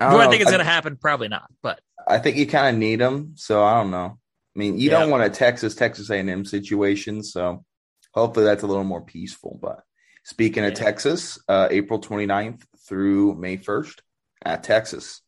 [0.00, 0.96] I Do I think it's going to happen?
[0.96, 3.34] Probably not, but I think you kind of need them.
[3.36, 4.18] So I don't know.
[4.54, 5.00] I mean, you yeah.
[5.00, 7.64] don't want a Texas Texas A&M situation, so
[8.12, 9.58] hopefully that's a little more peaceful.
[9.60, 9.82] But
[10.22, 10.70] speaking yeah.
[10.70, 14.00] of Texas, uh, April 29th through May 1st
[14.44, 15.20] at Texas.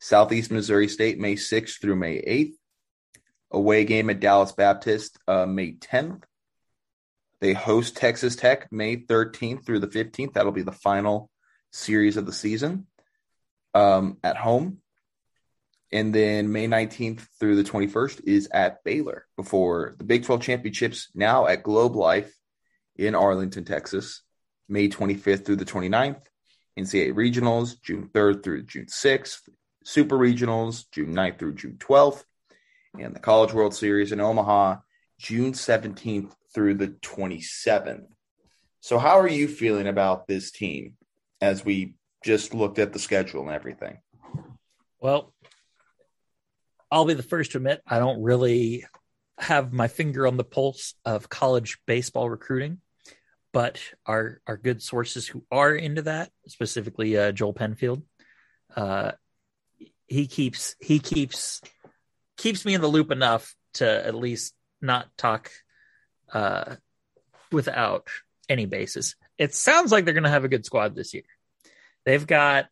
[0.00, 2.54] Southeast Missouri State, May 6th through May 8th.
[3.50, 6.24] Away game at Dallas Baptist, uh, May 10th.
[7.40, 10.32] They host Texas Tech May 13th through the 15th.
[10.32, 11.30] That'll be the final
[11.72, 12.86] series of the season
[13.74, 14.78] um, at home.
[15.92, 21.08] And then May 19th through the 21st is at Baylor before the Big 12 championships
[21.14, 22.34] now at Globe Life
[22.96, 24.22] in Arlington, Texas,
[24.68, 26.20] May 25th through the 29th.
[26.78, 29.48] NCAA regionals, June 3rd through June 6th.
[29.84, 32.24] Super regionals, June 9th through June 12th.
[32.98, 34.76] And the College World Series in Omaha,
[35.18, 38.06] June 17th through the 27th.
[38.80, 40.96] So, how are you feeling about this team
[41.40, 41.94] as we
[42.24, 43.98] just looked at the schedule and everything?
[45.00, 45.32] Well,
[46.90, 48.86] I'll be the first to admit I don't really
[49.38, 52.80] have my finger on the pulse of college baseball recruiting,
[53.54, 58.02] but our our good sources who are into that, specifically uh, Joel Penfield,
[58.76, 59.12] uh,
[60.08, 61.62] he keeps he keeps
[62.36, 65.52] keeps me in the loop enough to at least not talk
[66.32, 66.74] uh,
[67.52, 68.08] without
[68.48, 69.14] any basis.
[69.38, 71.22] It sounds like they're going to have a good squad this year.
[72.04, 72.66] They've got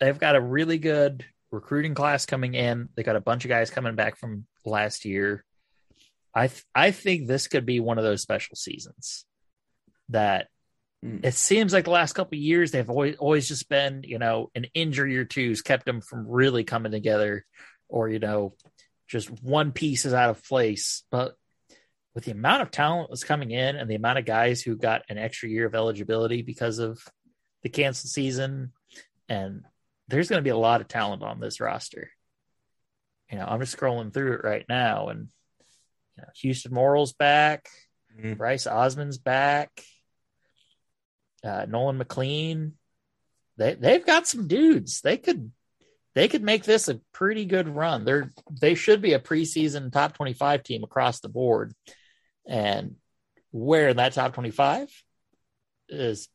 [0.00, 2.90] they've got a really good recruiting class coming in.
[2.94, 5.46] They got a bunch of guys coming back from last year.
[6.34, 9.25] I th- I think this could be one of those special seasons
[10.10, 10.48] that
[11.04, 11.24] mm.
[11.24, 14.66] it seems like the last couple years they've always always just been you know an
[14.74, 17.44] injury or two's kept them from really coming together,
[17.88, 18.54] or you know
[19.08, 21.04] just one piece is out of place.
[21.10, 21.34] But
[22.14, 25.02] with the amount of talent that's coming in and the amount of guys who got
[25.08, 26.98] an extra year of eligibility because of
[27.62, 28.72] the canceled season,
[29.28, 29.62] and
[30.08, 32.10] there's going to be a lot of talent on this roster.
[33.30, 35.28] You know, I'm just scrolling through it right now, and
[36.16, 37.68] you know, Hueston Morrill's back,
[38.16, 38.34] mm-hmm.
[38.34, 39.70] Bryce Osmond's back,
[41.46, 42.72] uh, Nolan McLean.
[43.56, 45.00] They they've got some dudes.
[45.00, 45.52] They could
[46.14, 48.04] they could make this a pretty good run.
[48.04, 51.74] They're they should be a preseason top 25 team across the board.
[52.46, 52.96] And
[53.50, 54.90] where in that top 25
[55.88, 56.28] is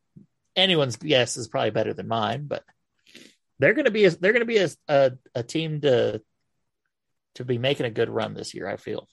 [0.55, 2.64] anyone's guess is probably better than mine, but
[3.59, 6.22] they're going to be a, they're going to be a, a, a team to
[7.36, 8.68] to be making a good run this year.
[8.68, 9.07] I feel,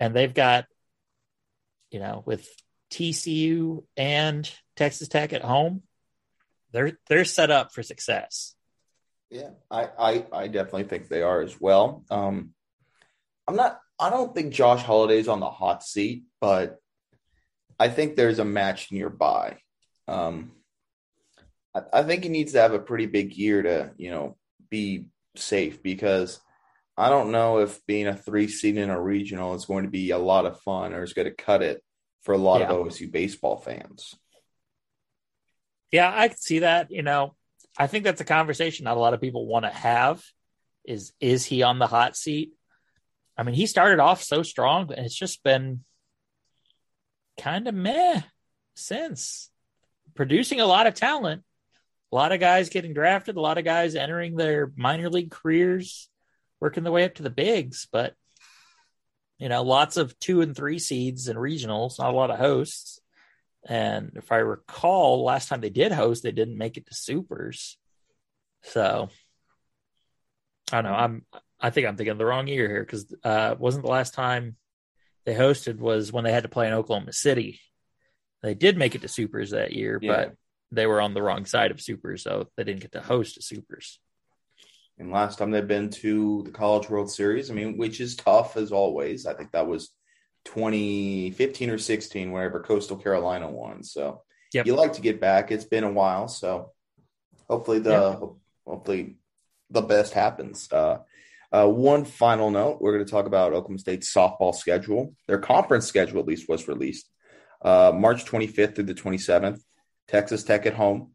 [0.00, 0.66] and they've got,
[1.90, 2.48] you know, with
[2.90, 5.82] TCU and Texas Tech at home,
[6.72, 8.54] they're they're set up for success.
[9.30, 12.04] Yeah, I I, I definitely think they are as well.
[12.10, 12.54] Um,
[13.48, 16.78] I'm not I don't think Josh Holliday's on the hot seat, but
[17.78, 19.58] I think there's a match nearby.
[20.08, 20.52] Um,
[21.74, 24.36] I, I think he needs to have a pretty big year to, you know,
[24.70, 26.40] be safe because
[26.96, 30.10] I don't know if being a three seed in a regional is going to be
[30.10, 31.82] a lot of fun or is going to cut it
[32.26, 32.70] for a lot yeah.
[32.70, 34.16] of OSU baseball fans.
[35.92, 36.90] Yeah, I can see that.
[36.90, 37.36] You know,
[37.78, 40.24] I think that's a conversation not a lot of people want to have.
[40.84, 42.50] Is is he on the hot seat?
[43.38, 45.84] I mean, he started off so strong, but it's just been
[47.38, 48.22] kind of meh
[48.74, 49.48] since
[50.16, 51.44] producing a lot of talent.
[52.10, 56.08] A lot of guys getting drafted, a lot of guys entering their minor league careers,
[56.58, 58.14] working their way up to the bigs, but
[59.38, 63.00] you know, lots of two and three seeds and regionals, not a lot of hosts.
[63.68, 67.76] And if I recall, last time they did host, they didn't make it to supers.
[68.62, 69.08] So
[70.72, 70.96] I don't know.
[70.96, 71.26] I'm
[71.60, 74.56] I think I'm thinking of the wrong year here because uh, wasn't the last time
[75.24, 77.60] they hosted was when they had to play in Oklahoma City.
[78.42, 80.12] They did make it to Supers that year, yeah.
[80.12, 80.34] but
[80.70, 83.42] they were on the wrong side of Supers, so they didn't get to host a
[83.42, 83.98] Supers.
[84.98, 88.56] And last time they've been to the College World Series, I mean, which is tough
[88.56, 89.26] as always.
[89.26, 89.90] I think that was
[90.46, 93.82] 2015 or 16, wherever Coastal Carolina won.
[93.82, 94.22] So
[94.54, 94.66] yep.
[94.66, 95.52] you like to get back.
[95.52, 96.72] It's been a while, so
[97.48, 98.30] hopefully the yep.
[98.66, 99.16] hopefully
[99.70, 100.70] the best happens.
[100.72, 100.98] Uh,
[101.52, 105.14] uh, one final note: we're going to talk about Oklahoma State's softball schedule.
[105.26, 107.10] Their conference schedule, at least, was released
[107.62, 109.60] uh, March 25th through the 27th.
[110.08, 111.12] Texas Tech at home,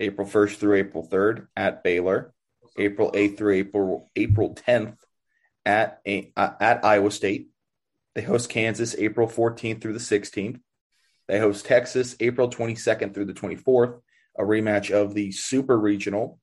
[0.00, 2.34] April 1st through April 3rd at Baylor,
[2.76, 4.96] April 8th through April April 10th
[5.64, 7.48] at uh, at Iowa State.
[8.14, 10.60] They host Kansas April 14th through the 16th.
[11.28, 14.00] They host Texas April 22nd through the 24th,
[14.38, 16.40] a rematch of the Super Regional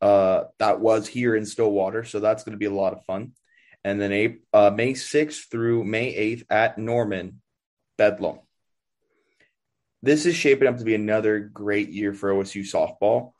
[0.00, 2.04] uh, that was here in Stillwater.
[2.04, 3.32] So that's going to be a lot of fun.
[3.84, 7.40] And then uh, May 6th through May 8th at Norman,
[7.98, 8.40] Bedlam.
[10.02, 13.32] This is shaping up to be another great year for OSU softball.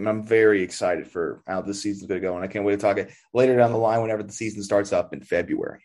[0.00, 2.34] And I'm very excited for how this season's going to go.
[2.34, 4.92] And I can't wait to talk it later down the line whenever the season starts
[4.92, 5.80] up in February.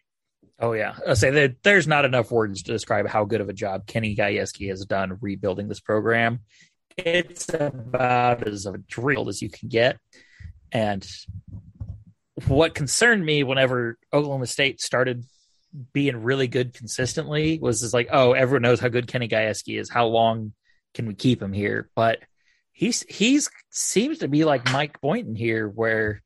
[0.58, 3.54] Oh yeah, I say that there's not enough words to describe how good of a
[3.54, 6.40] job Kenny Gajewski has done rebuilding this program
[6.98, 9.98] it's about as drilled as you can get.
[10.72, 11.06] And
[12.48, 15.26] what concerned me whenever Oklahoma State started
[15.94, 19.90] being really good consistently was just like, oh, everyone knows how good Kenny Gajewski is.
[19.90, 20.54] How long
[20.94, 21.90] can we keep him here?
[21.96, 22.20] But
[22.76, 26.22] he's he's seems to be like Mike Boynton here, where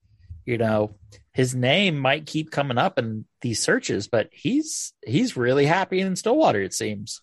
[0.45, 0.95] you know
[1.31, 6.17] his name might keep coming up in these searches, but he's he's really happy in
[6.17, 7.21] Stillwater, it seems.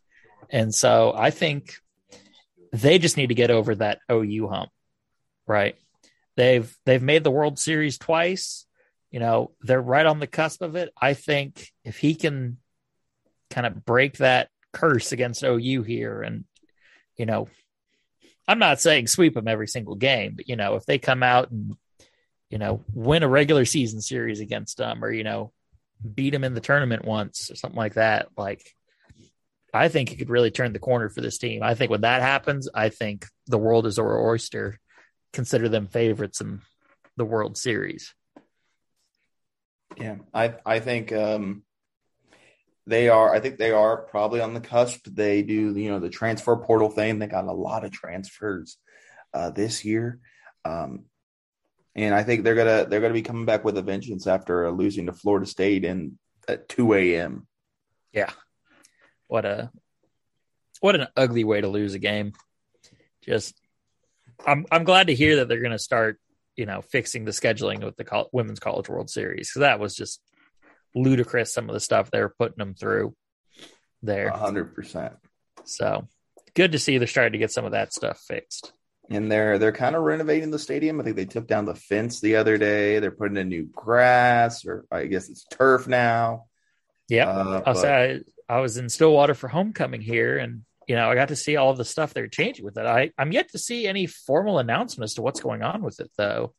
[0.48, 1.74] And so I think
[2.72, 4.70] they just need to get over that OU hump,
[5.46, 5.76] right?
[6.36, 8.64] They've they've made the World Series twice.
[9.10, 10.92] You know, they're right on the cusp of it.
[11.00, 12.58] I think if he can
[13.50, 16.44] kind of break that curse against OU here and
[17.16, 17.48] you know,
[18.48, 21.50] I'm not saying sweep them every single game, but you know, if they come out
[21.50, 21.76] and
[22.50, 25.52] you know, win a regular season series against them or you know,
[26.14, 28.74] beat them in the tournament once or something like that, like
[29.74, 31.62] I think it could really turn the corner for this team.
[31.62, 34.78] I think when that happens, I think the world is our oyster.
[35.32, 36.62] Consider them favorites in
[37.16, 38.14] the World Series.
[39.98, 41.62] Yeah, I I think um,
[42.86, 43.34] they are.
[43.34, 45.06] I think they are probably on the cusp.
[45.06, 47.18] They do, you know, the transfer portal thing.
[47.18, 48.78] They got a lot of transfers
[49.34, 50.20] uh, this year,
[50.64, 51.04] um,
[51.94, 55.06] and I think they're gonna they're gonna be coming back with a vengeance after losing
[55.06, 56.18] to Florida State in
[56.48, 57.46] at two a.m.
[58.12, 58.30] Yeah,
[59.26, 59.70] what a
[60.80, 62.32] what an ugly way to lose a game.
[63.22, 63.60] Just
[64.46, 66.20] I'm I'm glad to hear that they're to start,
[66.54, 70.20] you know, fixing the scheduling with the women's college world series because that was just
[70.96, 73.14] ludicrous some of the stuff they're putting them through
[74.02, 74.30] there.
[74.30, 75.16] 100%.
[75.64, 76.08] So,
[76.54, 78.72] good to see they're starting to get some of that stuff fixed.
[79.08, 81.00] And they're they're kind of renovating the stadium.
[81.00, 82.98] I think they took down the fence the other day.
[82.98, 86.46] They're putting in new grass, or I guess it's turf now.
[87.08, 87.76] Yeah, uh, I'll but...
[87.76, 91.54] say I was in Stillwater for homecoming here, and you know I got to see
[91.54, 92.84] all the stuff they're changing with it.
[92.84, 96.10] I I'm yet to see any formal announcement as to what's going on with it,
[96.16, 96.52] though.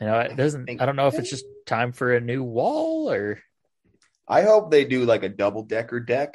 [0.00, 0.80] You know, it doesn't.
[0.80, 3.40] I don't know if it's just time for a new wall or.
[4.26, 6.34] I hope they do like a double decker deck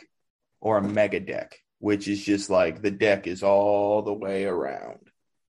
[0.61, 4.99] or a mega deck, which is just like the deck is all the way around.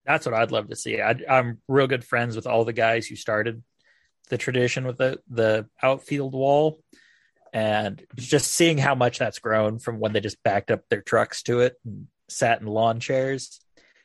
[0.07, 1.01] That's what I'd love to see.
[1.01, 3.63] I, I'm real good friends with all the guys who started
[4.31, 6.81] the tradition with the the outfield wall
[7.53, 11.43] and just seeing how much that's grown from when they just backed up their trucks
[11.43, 13.61] to it and sat in lawn chairs.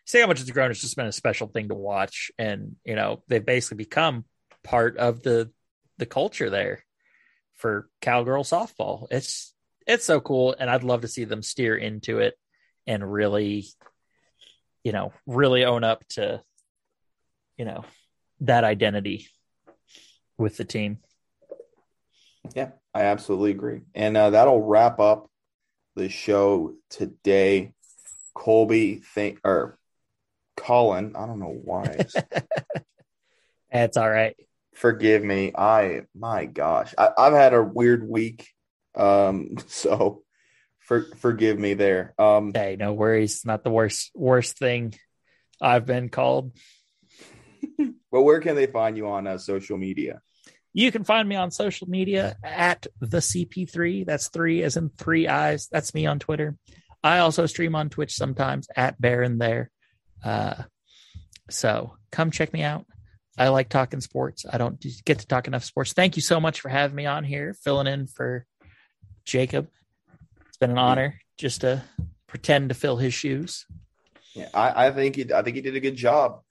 [0.05, 0.71] See how much it's grown.
[0.71, 4.25] It's just been a special thing to watch, and you know they've basically become
[4.63, 5.51] part of the
[5.97, 6.83] the culture there
[7.53, 9.07] for cowgirl softball.
[9.09, 9.53] It's
[9.87, 12.35] it's so cool, and I'd love to see them steer into it
[12.87, 13.65] and really,
[14.83, 16.41] you know, really own up to,
[17.57, 17.83] you know,
[18.41, 19.27] that identity
[20.37, 20.99] with the team.
[22.55, 23.81] Yeah, I absolutely agree.
[23.93, 25.29] And uh, that'll wrap up
[25.95, 27.71] the show today.
[28.33, 29.79] Colby, think or
[30.55, 32.05] Colin, I don't know why.
[33.71, 34.35] That's all right.
[34.73, 35.53] Forgive me.
[35.55, 38.49] I my gosh, I, have had a weird week.
[38.95, 40.23] Um, so
[40.79, 42.13] for, forgive me there.
[42.19, 43.45] Um, hey, no worries.
[43.45, 44.93] Not the worst worst thing
[45.61, 46.51] I've been called.
[48.11, 50.21] but where can they find you on uh, social media?
[50.73, 54.05] You can find me on social media at the CP3.
[54.05, 55.69] That's three as in three eyes.
[55.71, 56.57] That's me on Twitter.
[57.01, 59.71] I also stream on Twitch sometimes at Baron there.
[60.25, 60.63] Uh,
[61.49, 62.85] so come check me out.
[63.37, 64.45] I like talking sports.
[64.51, 65.93] I don't get to talk enough sports.
[65.93, 68.45] Thank you so much for having me on here, filling in for
[69.25, 69.67] Jacob.
[70.47, 71.83] It's been an honor just to
[72.27, 73.65] pretend to fill his shoes.
[74.33, 76.41] Yeah, I, I think he, I think he did a good job.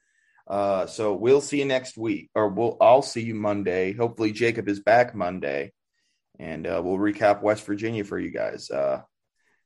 [0.47, 3.95] Uh, so we'll see you next week, or we'll I'll see you Monday.
[3.95, 5.73] Hopefully Jacob is back Monday,
[6.39, 8.71] and uh, we'll recap West Virginia for you guys.
[8.71, 9.01] Uh,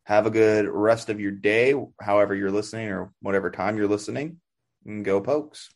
[0.08, 4.40] have a good rest of your day, however you're listening, or whatever time you're listening.
[4.86, 5.68] And go Pokes.